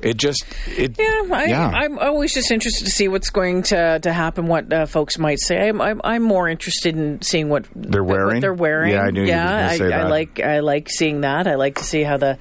It 0.06 0.16
just 0.18 0.44
it 0.68 0.96
Yeah, 0.98 1.22
I, 1.32 1.44
yeah. 1.46 1.66
I'm 1.68 1.98
always 1.98 2.32
just 2.32 2.50
interested 2.52 2.84
to 2.84 2.90
see 2.90 3.08
what's 3.08 3.30
going 3.30 3.62
to, 3.64 3.98
to 4.00 4.12
happen, 4.12 4.46
what 4.46 4.72
uh, 4.72 4.86
folks 4.86 5.18
might 5.18 5.40
say. 5.40 5.68
I'm, 5.68 5.80
I'm 5.80 6.00
I'm 6.04 6.22
more 6.22 6.48
interested 6.48 6.96
in 6.96 7.20
seeing 7.22 7.48
what 7.48 7.66
They're 7.74 8.04
wearing? 8.04 8.36
What 8.36 8.40
they're 8.40 8.54
wearing. 8.54 8.92
Yeah, 8.92 9.02
I 9.02 9.10
knew 9.10 9.24
you 9.24 9.34
I, 9.34 9.76
say 9.76 9.86
I 9.86 9.88
that. 9.88 10.10
like 10.10 10.40
I 10.40 10.60
like 10.60 10.88
seeing 10.90 11.22
that. 11.22 11.46
I 11.46 11.56
like 11.56 11.76
to 11.76 11.84
see 11.84 12.02
how 12.04 12.18
the 12.18 12.38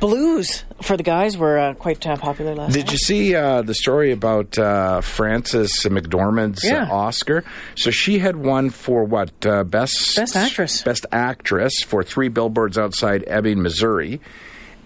blues 0.00 0.64
for 0.82 0.96
the 0.96 1.02
guys 1.02 1.36
were 1.38 1.58
uh, 1.58 1.74
quite 1.74 2.04
uh, 2.06 2.16
popular 2.16 2.54
last 2.54 2.70
year. 2.74 2.82
Did 2.82 2.86
night. 2.86 2.92
you 2.92 2.98
see 2.98 3.34
uh, 3.34 3.62
the 3.62 3.74
story 3.74 4.12
about 4.12 4.58
uh, 4.58 5.00
Frances 5.00 5.72
McDormand's 5.88 6.64
Yeah. 6.64 6.88
Oscar? 6.90 7.44
So 7.76 7.90
she 7.90 8.18
had 8.18 8.36
won 8.36 8.70
for 8.70 9.04
what 9.04 9.30
uh, 9.46 9.64
best 9.64 10.16
Best 10.16 10.36
actress. 10.36 10.82
best 10.82 11.06
actress 11.12 11.82
for 11.82 12.02
Three 12.02 12.28
Billboards 12.28 12.78
Outside 12.78 13.24
Ebbing, 13.26 13.62
Missouri. 13.62 14.20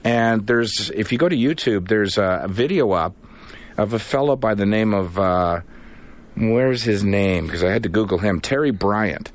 And 0.05 0.47
there's 0.47 0.91
if 0.95 1.13
you 1.13 1.19
go 1.19 1.29
to 1.29 1.37
YouTube, 1.37 1.89
there's 1.89 2.17
a 2.19 2.47
video 2.49 2.93
up 2.93 3.15
of 3.77 3.93
a 3.93 3.99
fellow 3.99 4.37
by 4.37 4.55
the 4.55 4.67
name 4.67 4.95
of 4.95 5.19
uh, 5.19 5.61
where's 6.37 6.83
his 6.83 7.05
name? 7.05 7.47
Because 7.47 7.63
I 7.65 7.71
had 7.71 7.83
to 7.85 7.89
Google 7.89 8.19
him, 8.19 8.41
Terry 8.41 8.71
Bryant. 8.71 9.31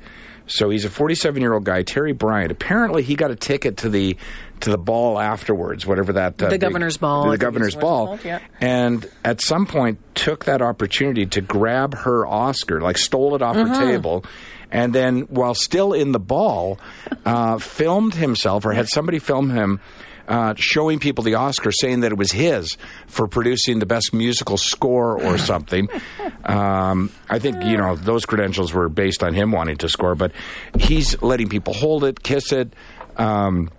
So 0.48 0.70
he's 0.70 0.84
a 0.84 0.90
47 0.90 1.40
year 1.42 1.54
old 1.54 1.64
guy, 1.64 1.82
Terry 1.82 2.12
Bryant. 2.12 2.52
Apparently, 2.52 3.02
he 3.02 3.16
got 3.16 3.30
a 3.32 3.36
ticket 3.36 3.78
to 3.78 3.88
the 3.88 4.16
to 4.60 4.70
the 4.70 4.78
ball 4.78 5.18
afterwards, 5.18 5.84
whatever 5.86 6.14
that 6.14 6.40
uh, 6.40 6.46
The 6.46 6.50
big- 6.52 6.60
governor's 6.62 6.96
ball, 6.96 7.30
the 7.30 7.36
governor's 7.36 7.74
is 7.74 7.76
what 7.76 7.80
it's 7.80 7.82
ball, 7.82 8.06
called, 8.06 8.24
yeah. 8.24 8.38
and 8.60 9.08
at 9.24 9.40
some 9.42 9.66
point 9.66 9.98
took 10.14 10.46
that 10.46 10.62
opportunity 10.62 11.26
to 11.26 11.40
grab 11.42 11.94
her 11.94 12.26
Oscar, 12.26 12.80
like 12.80 12.96
stole 12.96 13.34
it 13.34 13.42
off 13.42 13.56
Uh-huh. 13.56 13.74
her 13.74 13.86
table, 13.92 14.24
and 14.70 14.94
then 14.94 15.22
while 15.22 15.52
still 15.54 15.92
in 15.92 16.12
the 16.12 16.20
ball, 16.20 16.78
uh, 17.26 17.58
filmed 17.58 18.14
himself 18.14 18.64
or 18.64 18.72
had 18.72 18.88
somebody 18.88 19.18
film 19.18 19.50
him. 19.50 19.80
Uh, 20.28 20.54
showing 20.56 20.98
people 20.98 21.22
the 21.22 21.34
Oscar, 21.34 21.70
saying 21.70 22.00
that 22.00 22.10
it 22.10 22.18
was 22.18 22.32
his 22.32 22.76
for 23.06 23.28
producing 23.28 23.78
the 23.78 23.86
best 23.86 24.12
musical 24.12 24.56
score 24.56 25.22
or 25.22 25.38
something. 25.52 25.88
um, 26.44 27.10
I 27.30 27.38
think 27.38 27.62
you 27.64 27.76
know 27.76 27.94
those 27.94 28.26
credentials 28.26 28.72
were 28.72 28.88
based 28.88 29.22
on 29.22 29.34
him 29.34 29.52
wanting 29.52 29.76
to 29.78 29.88
score, 29.88 30.14
but 30.14 30.32
he's 30.76 31.20
letting 31.22 31.48
people 31.48 31.74
hold 31.74 32.02
it, 32.04 32.22
kiss 32.22 32.50
it. 32.52 32.72
Um, 33.16 33.70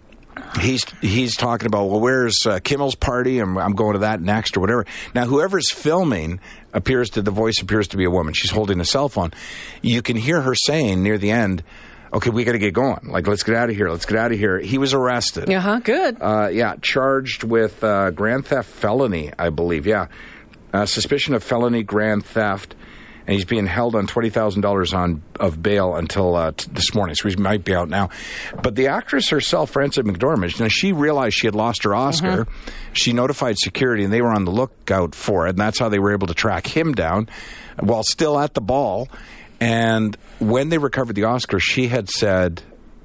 he's 0.60 0.84
he's 1.02 1.36
talking 1.36 1.68
about 1.68 1.86
well, 1.90 2.00
where's 2.00 2.46
uh, 2.46 2.60
Kimmel's 2.60 2.96
party? 2.96 3.40
And 3.40 3.58
I'm 3.60 3.74
going 3.74 3.94
to 3.94 4.00
that 4.00 4.22
next 4.22 4.58
or 4.58 4.62
whatever. 4.62 4.86
Now, 5.14 5.26
whoever's 5.26 5.70
filming 5.70 6.40
appears 6.74 7.10
to 7.12 7.22
the 7.22 7.32
voice 7.32 7.62
appears 7.62 7.90
to 7.90 7.98
be 7.98 8.06
a 8.06 8.12
woman. 8.12 8.34
She's 8.34 8.52
holding 8.52 8.80
a 8.80 8.86
cell 8.86 9.10
phone. 9.10 9.32
You 9.82 10.02
can 10.02 10.16
hear 10.16 10.42
her 10.42 10.56
saying 10.56 11.04
near 11.04 11.18
the 11.18 11.32
end. 11.32 11.64
Okay, 12.18 12.32
we 12.32 12.44
got 12.44 12.54
to 12.54 12.58
get 12.58 12.74
going. 12.74 13.10
Like, 13.10 13.28
let's 13.28 13.44
get 13.44 13.56
out 13.56 13.70
of 13.70 13.76
here. 13.76 13.92
Let's 13.92 14.08
get 14.08 14.18
out 14.18 14.32
of 14.32 14.40
here. 14.40 14.58
He 14.58 14.80
was 14.80 14.96
arrested. 14.96 15.52
Uh 15.52 15.60
huh. 15.60 15.80
Good. 15.84 16.18
Uh, 16.20 16.50
yeah, 16.52 16.74
charged 16.82 17.44
with 17.44 17.84
uh, 17.84 18.10
grand 18.10 18.48
theft 18.48 18.68
felony, 18.70 19.32
I 19.38 19.50
believe. 19.52 19.86
Yeah, 19.86 20.08
uh, 20.74 20.88
suspicion 20.88 21.36
of 21.36 21.44
felony 21.44 21.84
grand 21.84 22.26
theft, 22.26 22.74
and 23.28 23.36
he's 23.36 23.46
being 23.46 23.68
held 23.68 23.94
on 23.94 24.08
twenty 24.08 24.32
thousand 24.32 24.62
dollars 24.64 24.96
on 24.96 25.22
of 25.40 25.62
bail 25.62 25.96
until 25.96 26.36
uh, 26.36 26.54
t- 26.58 26.72
this 26.72 26.96
morning. 26.96 27.14
So 27.14 27.30
he 27.30 27.36
might 27.36 27.64
be 27.64 27.76
out 27.76 27.88
now. 27.88 28.10
But 28.64 28.74
the 28.74 28.88
actress 28.88 29.30
herself, 29.30 29.70
Frances 29.70 30.04
McDormand, 30.04 30.60
now 30.60 30.70
she 30.70 30.94
realized 30.94 31.36
she 31.36 31.46
had 31.46 31.54
lost 31.56 31.84
her 31.84 31.94
Oscar. 31.94 32.48
She 32.94 33.14
notified 33.14 33.60
security, 33.60 34.04
and 34.04 34.12
they 34.12 34.24
were 34.24 34.32
on 34.34 34.44
the 34.44 34.52
lookout 34.52 35.14
for 35.14 35.46
it, 35.46 35.52
and 35.52 35.60
that's 35.60 35.78
how 35.78 35.90
they 35.90 36.00
were 36.00 36.14
able 36.14 36.26
to 36.26 36.34
track 36.34 36.66
him 36.66 36.94
down 36.94 37.30
while 37.80 38.02
still 38.02 38.40
at 38.40 38.56
the 38.56 38.62
ball. 38.62 39.08
And 39.60 40.16
when 40.40 40.70
they 40.70 40.78
recovered 40.78 41.16
the 41.16 41.26
Oscar, 41.26 41.60
she 41.60 41.88
had 41.88 42.10
said 42.10 42.62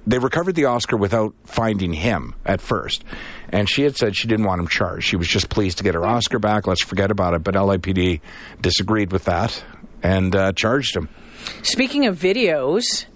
they 0.06 0.18
recovered 0.18 0.54
the 0.54 0.66
Oscar 0.66 0.96
without 0.96 1.34
finding 1.44 1.92
him 1.92 2.34
at 2.44 2.60
first. 2.60 3.04
And 3.50 3.68
she 3.68 3.82
had 3.82 3.96
said 3.96 4.16
she 4.16 4.28
didn't 4.28 4.46
want 4.46 4.60
him 4.60 4.68
charged. 4.68 5.06
She 5.06 5.16
was 5.16 5.28
just 5.28 5.48
pleased 5.48 5.78
to 5.78 5.84
get 5.84 5.94
her 5.94 6.04
Oscar 6.04 6.38
back. 6.38 6.66
Let's 6.66 6.82
forget 6.82 7.10
about 7.10 7.34
it. 7.34 7.44
But 7.44 7.54
LAPD 7.54 8.20
disagreed 8.60 9.12
with 9.12 9.24
that 9.24 9.64
and 10.02 10.34
uh, 10.34 10.52
charged 10.52 10.96
him. 10.96 11.08
Speaking 11.62 12.06
of 12.06 12.18
videos, 12.18 13.06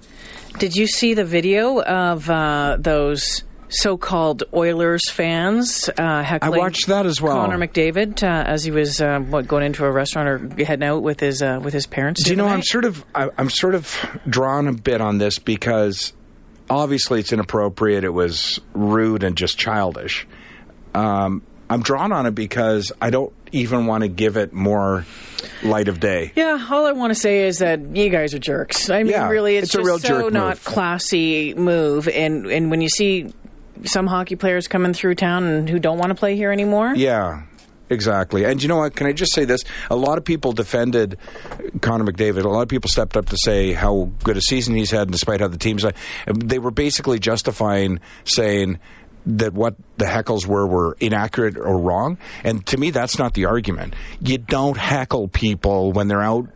did 0.58 0.74
you 0.74 0.86
see 0.86 1.14
the 1.14 1.24
video 1.24 1.80
of 1.82 2.28
uh, 2.30 2.76
those 2.78 3.44
so-called 3.68 4.44
Oilers 4.54 5.10
fans 5.10 5.88
uh, 5.98 6.22
heckling? 6.22 6.54
I 6.54 6.58
watched 6.58 6.86
that 6.88 7.06
as 7.06 7.20
well. 7.20 7.36
Connor 7.36 7.58
McDavid 7.58 8.22
uh, 8.22 8.44
as 8.46 8.64
he 8.64 8.70
was 8.70 9.00
uh, 9.00 9.18
what 9.20 9.46
going 9.48 9.64
into 9.64 9.84
a 9.84 9.90
restaurant 9.90 10.28
or 10.28 10.64
heading 10.64 10.86
out 10.86 11.02
with 11.02 11.20
his 11.20 11.42
uh, 11.42 11.60
with 11.62 11.74
his 11.74 11.86
parents. 11.86 12.22
Do 12.24 12.30
you 12.30 12.36
know? 12.36 12.46
other 12.46 12.54
I'm 12.54 12.62
sort 12.62 12.84
of 12.84 13.04
I, 13.14 13.30
I'm 13.38 13.50
sort 13.50 13.74
of 13.74 13.94
drawn 14.28 14.68
a 14.68 14.72
bit 14.72 15.00
on 15.00 15.18
this 15.18 15.38
because 15.38 16.12
obviously 16.70 17.20
it's 17.20 17.32
inappropriate. 17.32 18.04
It 18.04 18.10
was 18.12 18.60
rude 18.74 19.22
and 19.22 19.36
just 19.36 19.58
childish. 19.58 20.26
Um, 20.94 21.42
I'm 21.68 21.82
drawn 21.82 22.12
on 22.12 22.26
it 22.26 22.34
because 22.34 22.92
I 23.00 23.10
don't 23.10 23.32
even 23.52 23.86
want 23.86 24.02
to 24.02 24.08
give 24.08 24.36
it 24.36 24.52
more 24.52 25.04
light 25.62 25.88
of 25.88 25.98
day. 26.00 26.32
Yeah, 26.36 26.64
all 26.70 26.86
I 26.86 26.92
want 26.92 27.10
to 27.12 27.18
say 27.18 27.46
is 27.46 27.58
that 27.58 27.96
you 27.96 28.08
guys 28.08 28.34
are 28.34 28.38
jerks. 28.38 28.88
I 28.88 29.02
mean, 29.02 29.12
Yeah, 29.12 29.28
really, 29.28 29.56
it's, 29.56 29.66
it's 29.66 29.74
a 29.74 29.78
just 29.78 29.86
real 29.86 29.98
so 29.98 30.08
jerk 30.22 30.32
not 30.32 30.48
move. 30.48 30.64
classy 30.64 31.54
move. 31.54 32.08
And 32.08 32.46
and 32.46 32.70
when 32.70 32.80
you 32.80 32.88
see 32.88 33.32
some 33.84 34.06
hockey 34.06 34.36
players 34.36 34.68
coming 34.68 34.92
through 34.92 35.14
town 35.16 35.44
and 35.44 35.68
who 35.68 35.78
don't 35.78 35.98
want 35.98 36.10
to 36.10 36.14
play 36.14 36.36
here 36.36 36.52
anymore, 36.52 36.94
Yeah, 36.94 37.42
exactly. 37.90 38.44
And 38.44 38.62
you 38.62 38.68
know 38.68 38.78
what? 38.78 38.94
Can 38.96 39.06
I 39.06 39.12
just 39.12 39.32
say 39.32 39.44
this? 39.44 39.64
A 39.90 39.96
lot 39.96 40.18
of 40.18 40.24
people 40.24 40.52
defended 40.52 41.18
Connor 41.80 42.04
McDavid. 42.04 42.44
A 42.44 42.48
lot 42.48 42.62
of 42.62 42.68
people 42.68 42.88
stepped 42.88 43.16
up 43.16 43.26
to 43.26 43.36
say 43.36 43.72
how 43.72 44.10
good 44.24 44.36
a 44.36 44.40
season 44.42 44.74
he's 44.74 44.90
had, 44.90 45.10
despite 45.10 45.40
how 45.40 45.48
the 45.48 45.58
team's. 45.58 45.84
They 46.26 46.58
were 46.58 46.70
basically 46.70 47.18
justifying 47.18 48.00
saying 48.24 48.78
that 49.26 49.52
what 49.52 49.74
the 49.98 50.04
heckles 50.04 50.46
were 50.46 50.66
were 50.66 50.96
inaccurate 51.00 51.56
or 51.58 51.78
wrong. 51.78 52.16
And 52.44 52.64
to 52.66 52.76
me, 52.78 52.90
that's 52.90 53.18
not 53.18 53.34
the 53.34 53.46
argument. 53.46 53.94
You 54.20 54.38
don't 54.38 54.76
heckle 54.76 55.28
people 55.28 55.92
when 55.92 56.08
they're 56.08 56.22
out. 56.22 56.48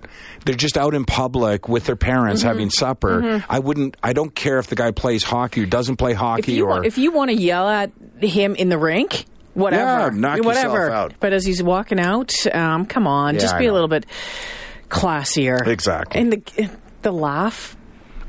They're 0.45 0.55
just 0.55 0.79
out 0.79 0.95
in 0.95 1.05
public 1.05 1.69
with 1.69 1.85
their 1.85 1.97
parents 1.97 2.41
Mm-hmm. 2.41 2.49
having 2.49 2.71
supper. 2.71 3.45
I 3.49 3.59
wouldn't. 3.59 3.97
I 4.03 4.13
don't 4.13 4.35
care 4.35 4.59
if 4.59 4.69
the 4.69 4.77
guy 4.77 4.91
plays 4.93 5.23
hockey 5.25 5.63
or 5.63 5.67
doesn't 5.67 5.97
play 5.97 6.13
if 6.13 6.19
hockey 6.19 6.53
you 6.55 6.65
or. 6.65 6.69
want, 6.69 6.87
if 6.87 6.97
you 6.97 7.13
want 7.13 7.31
to 7.31 7.37
yell 7.37 7.69
at 7.69 7.91
him 8.21 8.55
in 8.55 8.69
the 8.69 8.79
rink. 8.79 9.27
Whatever, 9.53 9.83
Yeah, 10.15 10.21
knock 10.21 10.37
yourself 10.39 10.47
whatever. 10.57 10.91
out. 10.93 11.15
But 11.19 11.33
as 11.33 11.45
he's 11.45 11.61
walking 11.61 11.99
out, 11.99 12.33
um, 12.55 12.87
come 12.87 13.09
on, 13.09 13.35
Yeah, 13.35 13.41
just 13.41 13.59
be 13.59 13.67
a 13.67 13.73
little 13.73 13.89
bit 13.89 14.07
classier. 14.89 15.67
Exactly. 15.67 16.21
And 16.21 16.33
the 16.33 16.71
the 17.03 17.13
laugh, 17.13 17.77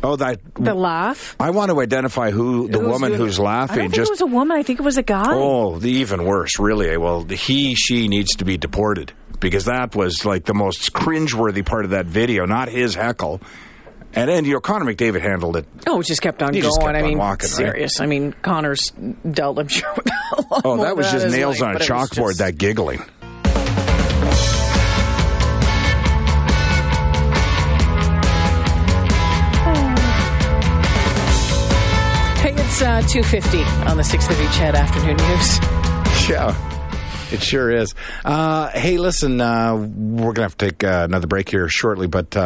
oh, 0.04 0.16
that 0.18 0.40
the 0.56 0.74
laugh. 0.74 1.36
I 1.40 1.50
want 1.52 1.72
to 1.72 1.80
identify 1.82 2.32
who 2.32 2.68
the 2.68 2.80
Who's 2.80 2.88
woman 2.88 3.10
doing 3.12 3.22
who's 3.22 3.40
it? 3.40 3.42
I 3.42 3.46
laughing. 3.46 3.76
don't 3.78 3.84
think 3.86 3.94
just 3.96 4.10
it 4.10 4.14
was 4.14 4.22
a 4.22 4.26
woman. 4.26 4.58
I 4.58 4.64
think 4.64 4.80
it 4.80 4.84
was 4.84 4.98
a 4.98 5.04
guy. 5.04 5.34
oh, 5.34 5.80
the 5.80 5.90
even 5.92 6.26
worse, 6.26 6.60
really. 6.60 6.96
Well, 6.98 7.24
he 7.26 7.76
she 7.76 8.08
needs 8.08 8.36
to 8.38 8.46
be 8.46 8.58
deported 8.58 9.14
because 9.40 9.66
that 9.66 9.96
was 9.96 10.26
like 10.26 10.46
the 10.46 10.54
most 10.54 10.94
cringeworthy 10.94 11.66
part 11.66 11.86
of 11.86 11.92
that 11.92 12.06
video, 12.06 12.46
not 12.46 12.68
his 12.70 12.96
heckle. 12.96 13.42
And 14.14 14.30
then 14.30 14.44
you 14.44 14.54
know 14.54 14.60
Connor 14.60 14.86
McDavid 14.94 15.22
handled 15.22 15.56
it. 15.56 15.66
Oh, 15.88 16.02
it 16.02 16.06
just 16.06 16.22
kept 16.22 16.44
on 16.44 16.54
He 16.54 16.60
going. 16.60 16.70
just 16.70 16.82
kept 16.82 16.96
I 16.96 17.00
on 17.02 17.08
mean, 17.08 17.18
walking, 17.18 17.48
right? 17.48 17.56
serious. 17.56 18.02
I 18.02 18.08
mean, 18.08 18.34
Connor's 18.42 18.92
dealt, 19.30 19.58
I'm 19.58 19.70
sure. 19.70 19.90
with 19.96 20.08
a 20.08 20.42
lot 20.52 20.62
Oh, 20.66 20.76
more 20.76 20.86
that 20.86 20.98
was 20.98 21.10
just 21.12 21.28
nails 21.30 21.62
like, 21.62 21.70
on 21.70 21.76
a 21.76 21.80
but 21.80 21.90
it 21.90 21.94
was 21.94 22.10
chalkboard. 22.10 22.28
just- 22.32 22.40
That 22.40 22.58
giggling. 22.58 23.02
It's 32.72 32.82
uh, 32.82 33.02
250 33.02 33.64
on 33.90 33.98
the 33.98 34.04
630 34.04 34.58
CHED 34.58 34.76
Afternoon 34.76 35.18
News. 35.18 36.30
Yeah, 36.30 36.56
it 37.30 37.44
sure 37.44 37.70
is. 37.70 37.94
Uh, 38.24 38.70
hey, 38.70 38.98
listen, 38.98 39.42
uh, 39.42 39.76
we're 39.76 40.32
gonna 40.32 40.46
have 40.46 40.58
to 40.58 40.70
take 40.70 40.82
uh, 40.82 41.02
another 41.04 41.28
break 41.28 41.50
here 41.50 41.68
shortly, 41.68 42.08
but. 42.08 42.38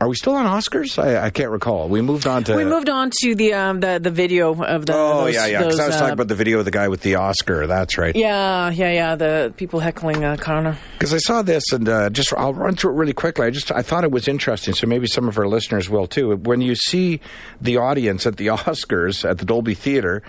Are 0.00 0.08
we 0.08 0.14
still 0.14 0.34
on 0.34 0.46
Oscars? 0.46 1.02
I, 1.02 1.26
I 1.26 1.30
can't 1.30 1.50
recall. 1.50 1.88
We 1.88 2.02
moved 2.02 2.28
on 2.28 2.44
to. 2.44 2.54
we 2.54 2.64
moved 2.64 2.88
on 2.88 3.10
to 3.22 3.34
the 3.34 3.54
um, 3.54 3.80
the, 3.80 3.98
the 4.00 4.10
video 4.10 4.50
of 4.62 4.86
the. 4.86 4.94
Oh 4.94 5.24
those, 5.24 5.34
yeah, 5.34 5.46
yeah. 5.46 5.62
Because 5.62 5.80
I 5.80 5.86
was 5.86 5.96
uh, 5.96 5.98
talking 5.98 6.12
about 6.12 6.28
the 6.28 6.36
video 6.36 6.60
of 6.60 6.64
the 6.64 6.70
guy 6.70 6.86
with 6.86 7.00
the 7.00 7.16
Oscar. 7.16 7.66
That's 7.66 7.98
right. 7.98 8.14
Yeah, 8.14 8.70
yeah, 8.70 8.92
yeah. 8.92 9.16
The 9.16 9.52
people 9.56 9.80
heckling 9.80 10.24
uh, 10.24 10.36
Connor. 10.36 10.78
Because 10.92 11.12
I 11.12 11.18
saw 11.18 11.42
this 11.42 11.72
and 11.72 11.88
uh, 11.88 12.10
just 12.10 12.32
I'll 12.34 12.54
run 12.54 12.76
through 12.76 12.92
it 12.92 12.96
really 12.96 13.12
quickly. 13.12 13.46
I 13.46 13.50
just 13.50 13.72
I 13.72 13.82
thought 13.82 14.04
it 14.04 14.12
was 14.12 14.28
interesting, 14.28 14.72
so 14.72 14.86
maybe 14.86 15.08
some 15.08 15.26
of 15.26 15.36
our 15.36 15.48
listeners 15.48 15.90
will 15.90 16.06
too. 16.06 16.36
When 16.36 16.60
you 16.60 16.76
see 16.76 17.20
the 17.60 17.78
audience 17.78 18.24
at 18.24 18.36
the 18.36 18.46
Oscars 18.48 19.28
at 19.28 19.38
the 19.38 19.44
Dolby 19.44 19.74
Theater, 19.74 20.22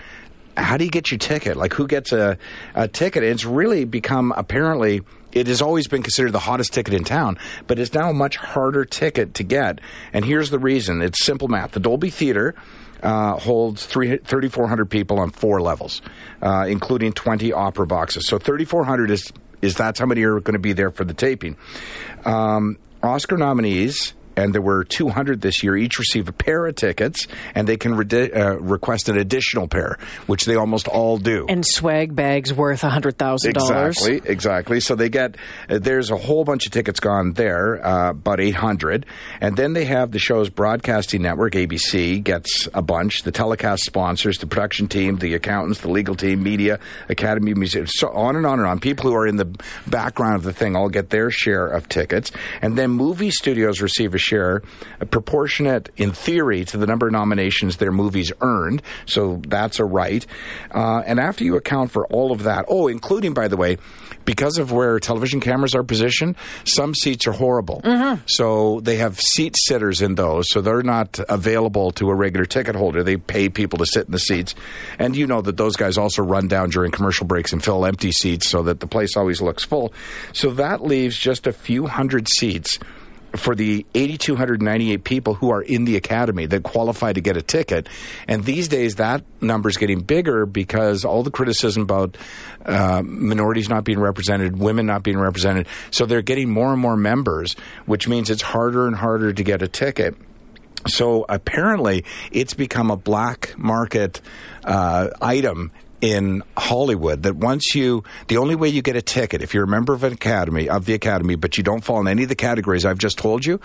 how 0.56 0.76
do 0.76 0.84
you 0.84 0.90
get 0.90 1.10
your 1.10 1.18
ticket? 1.18 1.56
Like 1.56 1.72
who 1.72 1.86
gets 1.86 2.12
a, 2.12 2.38
a 2.74 2.88
ticket? 2.88 3.22
It's 3.22 3.44
really 3.44 3.84
become 3.84 4.32
apparently 4.36 5.02
it 5.32 5.46
has 5.46 5.62
always 5.62 5.86
been 5.86 6.02
considered 6.02 6.32
the 6.32 6.40
hottest 6.40 6.72
ticket 6.72 6.92
in 6.94 7.04
town, 7.04 7.38
but 7.66 7.78
it's 7.78 7.94
now 7.94 8.10
a 8.10 8.14
much 8.14 8.36
harder 8.36 8.84
ticket 8.84 9.34
to 9.34 9.44
get. 9.44 9.80
And 10.12 10.24
here's 10.24 10.50
the 10.50 10.58
reason: 10.58 11.02
it's 11.02 11.24
simple 11.24 11.48
math. 11.48 11.72
The 11.72 11.80
Dolby 11.80 12.10
Theater. 12.10 12.54
Uh, 13.02 13.38
holds 13.38 13.86
three- 13.86 14.18
3,400 14.18 14.90
people 14.90 15.20
on 15.20 15.30
four 15.30 15.62
levels, 15.62 16.02
uh, 16.42 16.66
including 16.68 17.14
20 17.14 17.50
opera 17.50 17.86
boxes. 17.86 18.26
So 18.26 18.36
3,400 18.36 19.10
is 19.10 19.32
is 19.62 19.74
that's 19.74 19.98
how 19.98 20.04
many 20.04 20.22
are 20.24 20.38
going 20.40 20.52
to 20.52 20.58
be 20.58 20.74
there 20.74 20.90
for 20.90 21.04
the 21.04 21.14
taping. 21.14 21.56
Um, 22.26 22.76
Oscar 23.02 23.38
nominees, 23.38 24.12
and 24.40 24.54
there 24.54 24.62
were 24.62 24.84
200 24.84 25.40
this 25.40 25.62
year, 25.62 25.76
each 25.76 25.98
receive 25.98 26.28
a 26.28 26.32
pair 26.32 26.66
of 26.66 26.74
tickets, 26.74 27.26
and 27.54 27.68
they 27.68 27.76
can 27.76 27.94
redi- 27.94 28.32
uh, 28.32 28.54
request 28.54 29.08
an 29.08 29.18
additional 29.18 29.68
pair, 29.68 29.98
which 30.26 30.44
they 30.44 30.56
almost 30.56 30.88
all 30.88 31.18
do. 31.18 31.46
And 31.48 31.64
swag 31.66 32.14
bags 32.14 32.52
worth 32.52 32.80
hundred 32.80 33.18
thousand 33.18 33.54
dollars. 33.54 33.96
Exactly, 33.98 34.30
exactly. 34.30 34.80
So 34.80 34.94
they 34.94 35.08
get 35.08 35.36
uh, 35.68 35.78
there's 35.78 36.10
a 36.10 36.16
whole 36.16 36.44
bunch 36.44 36.66
of 36.66 36.72
tickets 36.72 37.00
gone 37.00 37.32
there, 37.34 37.84
uh, 37.84 38.10
about 38.10 38.40
800, 38.40 39.06
and 39.40 39.56
then 39.56 39.72
they 39.74 39.84
have 39.84 40.10
the 40.10 40.18
show's 40.18 40.48
broadcasting 40.48 41.22
network, 41.22 41.52
ABC, 41.52 42.22
gets 42.22 42.68
a 42.74 42.82
bunch. 42.82 43.22
The 43.22 43.32
telecast 43.32 43.84
sponsors, 43.84 44.38
the 44.38 44.46
production 44.46 44.88
team, 44.88 45.16
the 45.16 45.34
accountants, 45.34 45.80
the 45.80 45.90
legal 45.90 46.14
team, 46.14 46.42
media, 46.42 46.80
Academy 47.08 47.54
Museum, 47.54 47.86
so 47.86 48.08
on 48.08 48.36
and 48.36 48.46
on 48.46 48.58
and 48.58 48.68
on. 48.68 48.80
People 48.80 49.10
who 49.10 49.16
are 49.16 49.26
in 49.26 49.36
the 49.36 49.56
background 49.86 50.36
of 50.36 50.42
the 50.42 50.52
thing 50.52 50.76
all 50.76 50.88
get 50.88 51.10
their 51.10 51.30
share 51.30 51.66
of 51.66 51.88
tickets, 51.88 52.32
and 52.62 52.76
then 52.76 52.90
movie 52.90 53.30
studios 53.30 53.80
receive 53.80 54.14
a 54.14 54.18
share, 54.30 54.62
proportionate 55.10 55.90
in 55.96 56.12
theory 56.12 56.64
to 56.64 56.78
the 56.78 56.86
number 56.86 57.06
of 57.06 57.12
nominations 57.12 57.76
their 57.76 57.92
movies 57.92 58.32
earned. 58.40 58.82
So 59.06 59.40
that's 59.46 59.78
a 59.80 59.84
right. 59.84 60.24
Uh, 60.70 61.02
and 61.06 61.18
after 61.18 61.44
you 61.44 61.56
account 61.56 61.90
for 61.90 62.06
all 62.06 62.32
of 62.32 62.44
that, 62.44 62.64
oh, 62.68 62.88
including 62.88 63.34
by 63.34 63.48
the 63.48 63.56
way, 63.56 63.78
because 64.24 64.58
of 64.58 64.70
where 64.70 65.00
television 65.00 65.40
cameras 65.40 65.74
are 65.74 65.82
positioned, 65.82 66.36
some 66.64 66.94
seats 66.94 67.26
are 67.26 67.32
horrible. 67.32 67.80
So 68.26 68.80
they 68.80 68.96
have 68.96 69.18
seat 69.18 69.56
sitters 69.58 70.02
in 70.02 70.14
those, 70.14 70.44
so 70.50 70.60
they're 70.60 70.82
not 70.82 71.18
available 71.28 71.90
to 71.92 72.10
a 72.10 72.14
regular 72.14 72.46
ticket 72.46 72.76
holder. 72.76 73.02
They 73.02 73.16
pay 73.16 73.48
people 73.48 73.78
to 73.78 73.86
sit 73.86 74.06
in 74.06 74.12
the 74.12 74.18
seats, 74.18 74.54
and 74.98 75.16
you 75.16 75.26
know 75.26 75.40
that 75.42 75.56
those 75.56 75.76
guys 75.76 75.98
also 75.98 76.22
run 76.22 76.48
down 76.48 76.70
during 76.70 76.92
commercial 76.92 77.26
breaks 77.26 77.52
and 77.52 77.64
fill 77.64 77.84
empty 77.84 78.12
seats 78.12 78.46
so 78.46 78.62
that 78.64 78.78
the 78.80 78.86
place 78.86 79.16
always 79.16 79.40
looks 79.40 79.64
full. 79.64 79.92
So 80.32 80.50
that 80.52 80.82
leaves 80.82 81.16
just 81.16 81.46
a 81.46 81.52
few 81.52 81.86
hundred 81.86 82.28
seats 82.28 82.78
for 83.36 83.54
the 83.54 83.86
8,298 83.94 85.04
people 85.04 85.34
who 85.34 85.50
are 85.50 85.62
in 85.62 85.84
the 85.84 85.96
academy 85.96 86.46
that 86.46 86.62
qualify 86.62 87.12
to 87.12 87.20
get 87.20 87.36
a 87.36 87.42
ticket. 87.42 87.88
And 88.26 88.44
these 88.44 88.68
days, 88.68 88.96
that 88.96 89.24
number 89.40 89.68
is 89.68 89.76
getting 89.76 90.00
bigger 90.00 90.46
because 90.46 91.04
all 91.04 91.22
the 91.22 91.30
criticism 91.30 91.82
about 91.82 92.16
uh, 92.64 93.02
minorities 93.04 93.68
not 93.68 93.84
being 93.84 94.00
represented, 94.00 94.58
women 94.58 94.86
not 94.86 95.02
being 95.02 95.18
represented. 95.18 95.66
So 95.90 96.06
they're 96.06 96.22
getting 96.22 96.50
more 96.50 96.72
and 96.72 96.80
more 96.80 96.96
members, 96.96 97.54
which 97.86 98.08
means 98.08 98.30
it's 98.30 98.42
harder 98.42 98.86
and 98.86 98.96
harder 98.96 99.32
to 99.32 99.42
get 99.42 99.62
a 99.62 99.68
ticket. 99.68 100.16
So 100.86 101.26
apparently, 101.28 102.04
it's 102.32 102.54
become 102.54 102.90
a 102.90 102.96
black 102.96 103.54
market 103.58 104.20
uh, 104.64 105.08
item 105.20 105.72
in 106.00 106.42
Hollywood 106.56 107.22
that 107.24 107.36
once 107.36 107.74
you 107.74 108.04
the 108.28 108.38
only 108.38 108.54
way 108.54 108.68
you 108.68 108.82
get 108.82 108.96
a 108.96 109.02
ticket 109.02 109.42
if 109.42 109.52
you're 109.52 109.64
a 109.64 109.68
member 109.68 109.92
of 109.92 110.02
an 110.02 110.12
academy 110.12 110.68
of 110.68 110.86
the 110.86 110.94
academy 110.94 111.34
but 111.34 111.58
you 111.58 111.62
don't 111.62 111.84
fall 111.84 112.00
in 112.00 112.08
any 112.08 112.22
of 112.22 112.28
the 112.28 112.34
categories 112.34 112.84
I've 112.84 112.98
just 112.98 113.18
told 113.18 113.44
you 113.44 113.60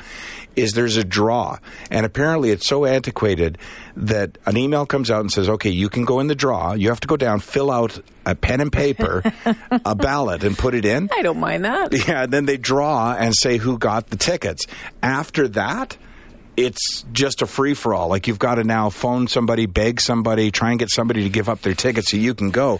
is 0.55 0.73
there's 0.73 0.97
a 0.97 1.03
draw. 1.03 1.57
And 1.91 2.05
apparently 2.05 2.51
it's 2.51 2.67
so 2.67 2.85
antiquated 2.85 3.57
that 3.95 4.37
an 4.45 4.57
email 4.57 4.85
comes 4.85 5.09
out 5.09 5.21
and 5.21 5.31
says 5.31 5.47
okay 5.49 5.69
you 5.69 5.89
can 5.89 6.05
go 6.05 6.19
in 6.19 6.27
the 6.27 6.35
draw. 6.35 6.73
You 6.73 6.89
have 6.89 6.99
to 7.01 7.07
go 7.07 7.17
down 7.17 7.39
fill 7.39 7.71
out 7.71 7.99
a 8.25 8.35
pen 8.35 8.59
and 8.61 8.71
paper 8.71 9.23
a 9.85 9.95
ballot 9.95 10.43
and 10.43 10.57
put 10.57 10.73
it 10.75 10.85
in. 10.85 11.09
I 11.15 11.21
don't 11.21 11.39
mind 11.39 11.65
that. 11.65 11.93
yeah 12.07 12.23
and 12.23 12.33
then 12.33 12.45
they 12.45 12.57
draw 12.57 13.15
and 13.17 13.33
say 13.35 13.57
who 13.57 13.77
got 13.77 14.09
the 14.09 14.17
tickets. 14.17 14.65
After 15.01 15.47
that 15.49 15.97
it's 16.57 17.03
just 17.11 17.41
a 17.41 17.45
free 17.45 17.73
for 17.73 17.93
all. 17.93 18.07
Like 18.09 18.27
you've 18.27 18.39
got 18.39 18.55
to 18.55 18.63
now 18.63 18.89
phone 18.89 19.27
somebody, 19.27 19.65
beg 19.65 19.99
somebody, 20.01 20.51
try 20.51 20.69
and 20.71 20.79
get 20.79 20.89
somebody 20.89 21.23
to 21.23 21.29
give 21.29 21.49
up 21.49 21.61
their 21.61 21.73
ticket 21.73 22.05
so 22.07 22.17
you 22.17 22.33
can 22.33 22.51
go. 22.51 22.79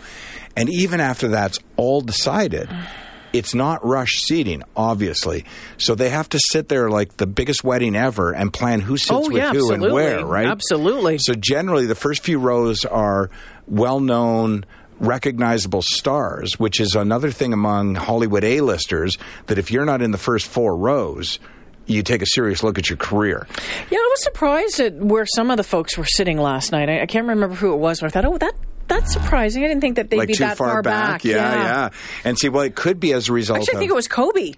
And 0.55 0.70
even 0.70 1.01
after 1.01 1.29
that's 1.29 1.60
all 1.75 2.01
decided, 2.01 2.70
it's 3.34 3.53
not 3.53 3.86
rush 3.86 4.22
seating, 4.22 4.63
obviously. 4.77 5.44
So 5.77 5.94
they 5.96 6.10
have 6.10 6.29
to 6.29 6.39
sit 6.39 6.70
there 6.70 6.89
like 6.89 7.17
the 7.17 7.27
biggest 7.27 7.63
wedding 7.65 7.96
ever 7.96 8.32
and 8.34 8.53
plan 8.53 8.79
who 8.79 8.96
sits 8.96 9.12
Oh, 9.12 9.27
with 9.27 9.36
yeah, 9.38 9.51
who 9.51 9.74
and 9.74 9.84
where, 9.91 10.25
right? 10.25 10.46
Absolutely. 10.48 11.17
So 11.17 11.34
generally, 11.34 11.86
the 11.86 11.96
first 11.96 12.24
few 12.24 12.39
rows 12.39 12.86
are 12.86 13.29
well 13.67 14.00
known. 14.00 14.65
Recognizable 14.98 15.82
stars, 15.82 16.58
which 16.58 16.79
is 16.79 16.96
another 16.96 17.29
thing 17.29 17.51
among 17.51 17.96
Hollywood 17.96 18.46
A-listers, 18.46 19.17
that 19.48 19.58
if 19.58 19.70
you're 19.70 19.84
not 19.84 20.01
in 20.01 20.12
the 20.12 20.17
first 20.17 20.48
four 20.48 20.77
rows, 20.77 21.38
you 21.86 22.04
take 22.04 22.22
a 22.22 22.25
serious 22.25 22.63
look 22.63 22.77
at 22.77 22.89
your 22.89 22.98
career. 22.98 23.48
Yeah, 23.89 23.98
I 23.98 24.08
was 24.12 24.24
surprised 24.24 24.80
at 24.80 24.94
where 24.96 25.25
some 25.25 25.51
of 25.51 25.58
the 25.58 25.63
folks 25.63 25.98
were 25.98 26.06
sitting 26.06 26.38
last 26.38 26.72
night. 26.72 26.89
I, 26.89 27.01
I 27.01 27.06
can't 27.06 27.27
remember 27.27 27.56
who 27.56 27.74
it 27.74 27.77
was, 27.77 28.00
but 28.01 28.08
I 28.08 28.10
thought, 28.10 28.25
oh, 28.25 28.38
that 28.38 28.54
that's 28.88 29.13
surprising. 29.13 29.63
I 29.63 29.68
didn't 29.68 29.82
think 29.82 29.96
that 29.96 30.10
they'd 30.10 30.18
like 30.18 30.27
be 30.27 30.36
too 30.36 30.44
that 30.44 30.58
far, 30.58 30.82
back. 30.82 31.24
Yeah, 31.24 31.36
yeah, 31.36 31.89
And 32.24 32.38
see, 32.38 32.50
well, 32.50 32.63
it 32.63 32.75
could 32.75 33.00
be 33.00 33.13
as 33.13 33.30
a 33.30 33.34
result 33.34 33.60
Actually, 33.60 33.77
I 33.77 33.80
think 33.80 33.92
it 33.92 33.96
was 33.96 34.08
Kobe. 34.08 34.54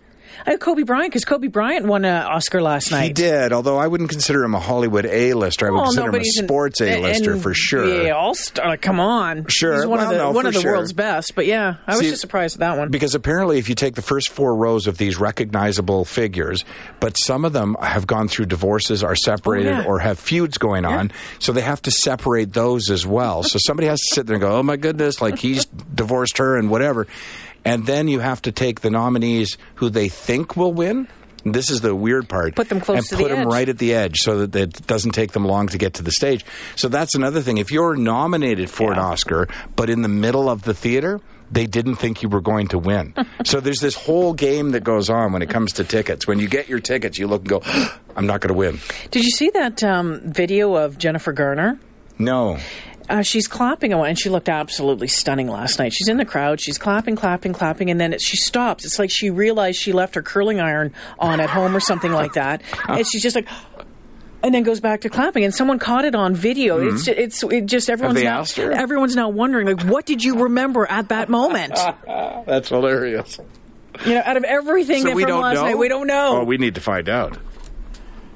Had 0.46 0.60
Kobe 0.60 0.84
Bryant 0.84 1.10
because 1.12 1.26
Kobe 1.26 1.48
Bryant 1.48 1.86
won 1.86 2.06
an 2.06 2.24
Oscar 2.24 2.62
last 2.62 2.92
night. 2.92 3.04
he 3.08 3.14
did, 3.14 3.52
although 3.54 3.78
I 3.78 3.88
wouldn't 3.88 4.10
consider 4.10 4.44
him 4.44 4.56
a 4.56 4.60
Hollywood 4.60 5.06
A-lister. 5.06 5.68
I 5.68 5.72
would 5.72 5.76
Well, 5.78 5.86
consider 5.86 6.06
no, 6.08 6.10
him 6.18 6.22
a 6.22 6.24
he's 6.24 6.38
an- 6.38 6.46
sports 6.46 6.82
A-lister 6.82 7.38
for 7.38 7.54
sure. 7.54 8.04
Yeah, 8.04 8.12
all 8.12 8.34
star. 8.36 8.78
Come 8.78 9.00
on, 9.00 9.46
Sure. 9.50 9.76
He's 9.76 9.86
one 9.86 10.00
Well, 10.00 10.08
of 10.08 10.12
the 10.12 10.18
no, 10.24 10.32
one 10.32 10.46
of 10.46 10.54
the 10.54 10.62
sure. 10.62 10.74
world's 10.74 10.94
best. 10.94 11.36
But 11.36 11.46
yeah, 11.48 11.76
I 11.88 11.98
was 11.98 12.02
just 12.08 12.22
surprised 12.22 12.56
at 12.56 12.60
that 12.60 12.78
one. 12.78 12.90
Because 12.90 13.16
apparently, 13.16 13.58
if 13.58 13.68
you 13.70 13.76
take 13.76 13.96
the 13.96 14.02
first 14.02 14.30
four 14.30 14.56
rows 14.56 14.88
of 14.88 14.98
these 14.98 15.20
recognizable 15.20 16.06
figures, 16.06 16.64
but 17.00 17.18
some 17.18 17.44
of 17.46 17.54
them 17.54 17.76
have 17.82 18.08
gone 18.08 18.28
through 18.28 18.46
divorces, 18.46 19.04
are 19.04 19.16
separated, 19.16 19.74
Oh, 19.74 19.80
yeah. 19.82 19.86
or 19.86 20.00
have 20.00 20.20
feuds 20.20 20.58
going 20.58 20.86
on, 20.86 21.12
so 21.40 21.52
they 21.52 21.62
have 21.62 21.82
to 21.84 21.92
separate 21.92 22.54
those 22.54 22.90
as 22.90 23.06
well. 23.06 23.44
so 23.44 23.58
somebody 23.60 23.88
has 23.88 24.00
to 24.00 24.16
sit 24.16 24.28
there 24.28 24.36
and 24.36 24.42
go, 24.42 24.58
"Oh 24.58 24.64
my 24.64 24.78
goodness!" 24.78 25.22
Like 25.22 25.38
he's 25.40 25.66
divorced 25.66 26.38
her 26.38 26.58
and 26.58 26.70
whatever, 26.70 27.08
and 27.68 27.86
then 27.86 28.08
you 28.08 28.20
have 28.20 28.42
to 28.44 28.52
take 28.52 28.82
the 28.82 28.90
nominees 28.90 29.58
who 29.76 29.90
they 29.90 30.08
think 30.10 30.56
will 30.56 30.74
win. 30.74 31.08
This 31.44 31.70
is 31.70 31.82
the 31.82 31.96
weird 31.96 32.28
part. 32.28 32.56
Put 32.56 32.70
them 32.70 32.82
close 32.82 32.98
and 32.98 33.08
to 33.08 33.16
the 33.16 33.22
put 33.24 33.30
them 33.30 33.42
edge. 33.42 33.48
right 33.48 33.70
at 33.70 33.78
the 33.78 33.94
edge, 33.94 34.18
so 34.20 34.46
that 34.46 34.56
it 34.56 34.88
doesn't 34.88 35.12
take 35.12 35.32
them 35.34 35.46
long 35.46 35.68
to 35.68 35.78
get 35.78 35.96
to 35.96 36.04
the 36.04 36.12
stage. 36.12 36.46
So 36.76 36.88
that's 36.88 37.14
another 37.16 37.42
thing. 37.42 37.58
If 37.58 37.72
you're 37.72 37.96
nominated 37.96 38.70
for 38.70 38.92
an 38.92 39.00
Oscar, 39.00 39.48
but 39.76 39.90
in 39.90 40.02
the 40.02 40.10
middle 40.10 40.50
of 40.50 40.64
the 40.64 40.74
theater, 40.74 41.22
they 41.52 41.66
didn't 41.66 41.96
think 41.96 42.24
you 42.24 42.30
were 42.30 42.42
going 42.42 42.68
to 42.70 42.80
win. 42.80 43.14
so 43.46 43.60
there's 43.60 43.80
this 43.80 43.96
whole 43.96 44.34
game 44.34 44.72
that 44.72 44.84
goes 44.84 45.10
on 45.10 45.32
when 45.32 45.42
it 45.42 45.50
comes 45.50 45.74
to 45.74 45.84
tickets. 45.84 46.28
When 46.28 46.40
you 46.40 46.48
get 46.50 46.68
your 46.68 46.80
tickets, 46.80 47.18
you 47.18 47.28
look 47.28 47.42
and 47.42 47.50
go, 47.50 47.62
"I'm 48.16 48.28
not 48.28 48.42
going 48.42 48.54
to 48.54 48.58
win." 48.58 48.80
Did 49.12 49.24
you 49.24 49.32
see 49.32 49.50
that 49.52 49.84
um, 49.84 50.22
video 50.24 50.76
of 50.76 50.98
Jennifer 50.98 51.32
Garner? 51.34 51.80
No. 52.20 52.58
Uh, 53.10 53.22
she's 53.22 53.48
clapping 53.48 53.94
away, 53.94 54.10
and 54.10 54.20
she 54.20 54.30
looked 54.30 54.50
absolutely 54.50 55.08
stunning 55.08 55.48
last 55.48 55.80
night. 55.80 55.94
She's 55.94 56.10
in 56.10 56.18
the 56.18 56.26
crowd, 56.26 56.60
she's 56.60 56.78
clapping, 56.78 57.16
clapping, 57.16 57.54
clapping, 57.54 57.90
and 57.90 58.00
then 58.02 58.12
it, 58.14 58.22
she 58.22 58.36
stops. 58.38 58.84
It's 58.86 59.00
like 59.00 59.10
she 59.10 59.30
realized 59.30 59.80
she 59.80 59.94
left 59.94 60.16
her 60.16 60.22
curling 60.22 60.60
iron 60.60 60.94
on 61.18 61.40
at 61.40 61.50
home 61.50 61.76
or 61.76 61.80
something 61.80 62.12
like 62.12 62.34
that, 62.34 62.62
and 62.90 63.06
she's 63.08 63.22
just 63.24 63.36
like. 63.36 63.48
And 64.44 64.54
then 64.54 64.62
goes 64.62 64.80
back 64.80 65.02
to 65.02 65.10
clapping, 65.10 65.44
and 65.46 65.54
someone 65.54 65.80
caught 65.80 66.06
it 66.06 66.14
on 66.14 66.36
video. 66.36 66.78
It's 66.80 67.06
ju- 67.06 67.14
it's 67.18 67.42
it 67.44 67.66
just 67.66 67.90
everyone's 67.90 68.20
they 68.20 68.26
now 68.26 68.42
asked 68.42 68.56
her? 68.58 68.72
everyone's 68.72 69.16
now 69.16 69.30
wondering 69.30 69.66
like, 69.66 69.82
what 69.88 70.06
did 70.06 70.24
you 70.24 70.44
remember 70.44 70.86
at 70.90 71.10
that 71.10 71.28
moment? 71.28 71.74
That's 72.06 72.70
hilarious. 72.70 73.40
you 74.06 74.14
know, 74.14 74.22
out 74.24 74.38
of 74.38 74.44
everything 74.44 75.02
So 75.02 75.08
that 75.10 75.16
we 75.16 75.24
from 75.24 75.30
don't 75.32 75.42
last 75.42 75.56
know. 75.56 75.64
night, 75.64 75.78
we 75.80 75.88
don't 75.90 76.06
know. 76.06 76.42
Oh, 76.42 76.44
we 76.44 76.58
need 76.60 76.76
to 76.76 76.82
find 76.82 77.10
out. 77.10 77.36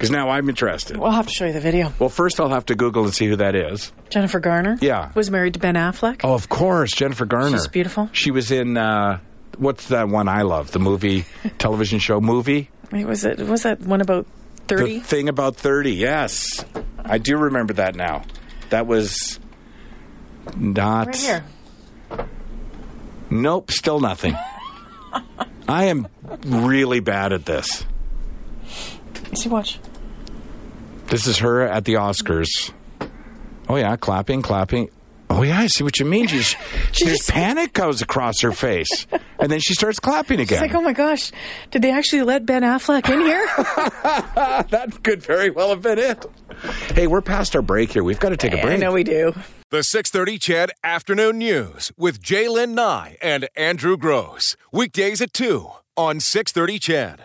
Because 0.02 0.10
now 0.10 0.30
I'm 0.32 0.50
interested. 0.50 0.98
we'll 0.98 1.12
have 1.12 1.28
to 1.28 1.32
show 1.32 1.46
you 1.46 1.54
the 1.54 1.60
video. 1.60 1.94
Well, 2.00 2.10
first 2.10 2.40
I'll 2.40 2.50
have 2.50 2.66
to 2.66 2.76
Google 2.76 3.04
and 3.04 3.14
see 3.14 3.28
who 3.28 3.36
that 3.36 3.56
is. 3.56 3.94
Jennifer 4.10 4.40
Garner, 4.40 4.76
Yeah. 4.82 5.12
was 5.14 5.30
married 5.30 5.54
to 5.54 5.60
Ben 5.60 5.76
Affleck. 5.76 6.22
Oh, 6.24 6.34
of 6.34 6.50
course, 6.50 6.92
Jennifer 6.92 7.26
Garner. 7.28 7.58
She's 7.60 7.68
beautiful. 7.68 8.10
She 8.12 8.32
was 8.32 8.50
in 8.50 8.78
uh, 8.78 9.20
what's 9.60 9.90
that 9.90 10.08
one 10.10 10.28
I 10.28 10.42
love? 10.42 10.72
The 10.72 10.80
movie, 10.80 11.26
television 11.60 12.00
show 12.00 12.20
movie. 12.20 12.72
Wait, 12.92 13.06
was 13.06 13.26
it 13.26 13.38
was 13.42 13.62
that 13.62 13.82
one 13.82 14.02
about 14.02 14.26
The 14.66 14.78
thirty? 14.78 15.00
thing 15.02 15.30
about 15.30 15.56
thirty. 15.58 15.94
Yes, 15.94 16.66
I 16.98 17.20
do 17.20 17.38
remember 17.38 17.74
that 17.74 17.94
now. 17.94 18.24
That 18.72 18.88
was 18.88 19.40
not. 20.58 21.06
Right 21.10 21.16
here. 21.16 21.46
Nope, 23.30 23.70
still 23.70 24.00
nothing. 24.00 24.36
I 25.68 25.86
am 25.86 26.08
really 26.44 27.02
bad 27.02 27.34
at 27.34 27.46
this. 27.46 27.86
See, 29.36 29.48
watch. 29.48 29.80
This 31.12 31.28
is 31.28 31.40
her 31.40 31.62
at 31.62 31.84
the 31.84 31.96
Oscars. 31.96 32.72
Oh 33.68 33.76
yeah, 33.76 33.98
clapping, 33.98 34.42
clapping. 34.42 34.90
Oh 35.30 35.44
yeah, 35.44 35.60
I 35.60 35.68
see 35.68 35.84
what 35.84 36.00
you 36.00 36.06
mean. 36.06 36.28
She's, 36.28 36.56
there's 37.04 37.30
panic 37.30 37.74
goes 37.74 38.02
across 38.02 38.40
her 38.42 38.54
face, 38.54 39.08
and 39.38 39.52
then 39.52 39.60
she 39.60 39.74
starts 39.74 40.00
clapping 40.00 40.40
It's 40.40 40.50
again. 40.52 40.62
like, 40.62 40.74
oh 40.74 40.80
my 40.82 40.94
gosh, 40.94 41.34
did 41.70 41.82
they 41.82 41.92
actually 41.92 42.24
let 42.24 42.46
Ben 42.46 42.64
Affleck 42.64 43.10
in 43.10 43.20
here? 43.22 43.46
that 44.72 45.00
could 45.04 45.22
very 45.22 45.50
well 45.50 45.70
have 45.72 45.82
been 45.82 46.00
it. 46.00 46.26
Hey, 46.96 47.08
we're 47.08 47.22
past 47.22 47.58
our 47.58 47.62
break 47.62 47.92
here. 47.92 48.06
We've 48.06 48.20
got 48.20 48.30
to 48.30 48.38
take 48.38 48.54
a 48.54 48.62
break. 48.62 48.74
I 48.74 48.78
know 48.78 48.94
we 48.94 49.04
do. 49.04 49.34
The 49.70 49.84
630 49.84 50.38
CHED 50.40 50.72
Afternoon 50.82 51.38
News 51.40 51.92
with 51.98 52.22
Jaylen 52.22 52.70
Nye 52.70 53.18
and 53.22 53.50
Andrew 53.58 53.98
Gross. 53.98 54.56
Weekdays 54.72 55.22
at 55.22 55.34
2 55.34 55.70
on 55.98 56.22
630 56.22 56.80
CHED. 56.80 57.20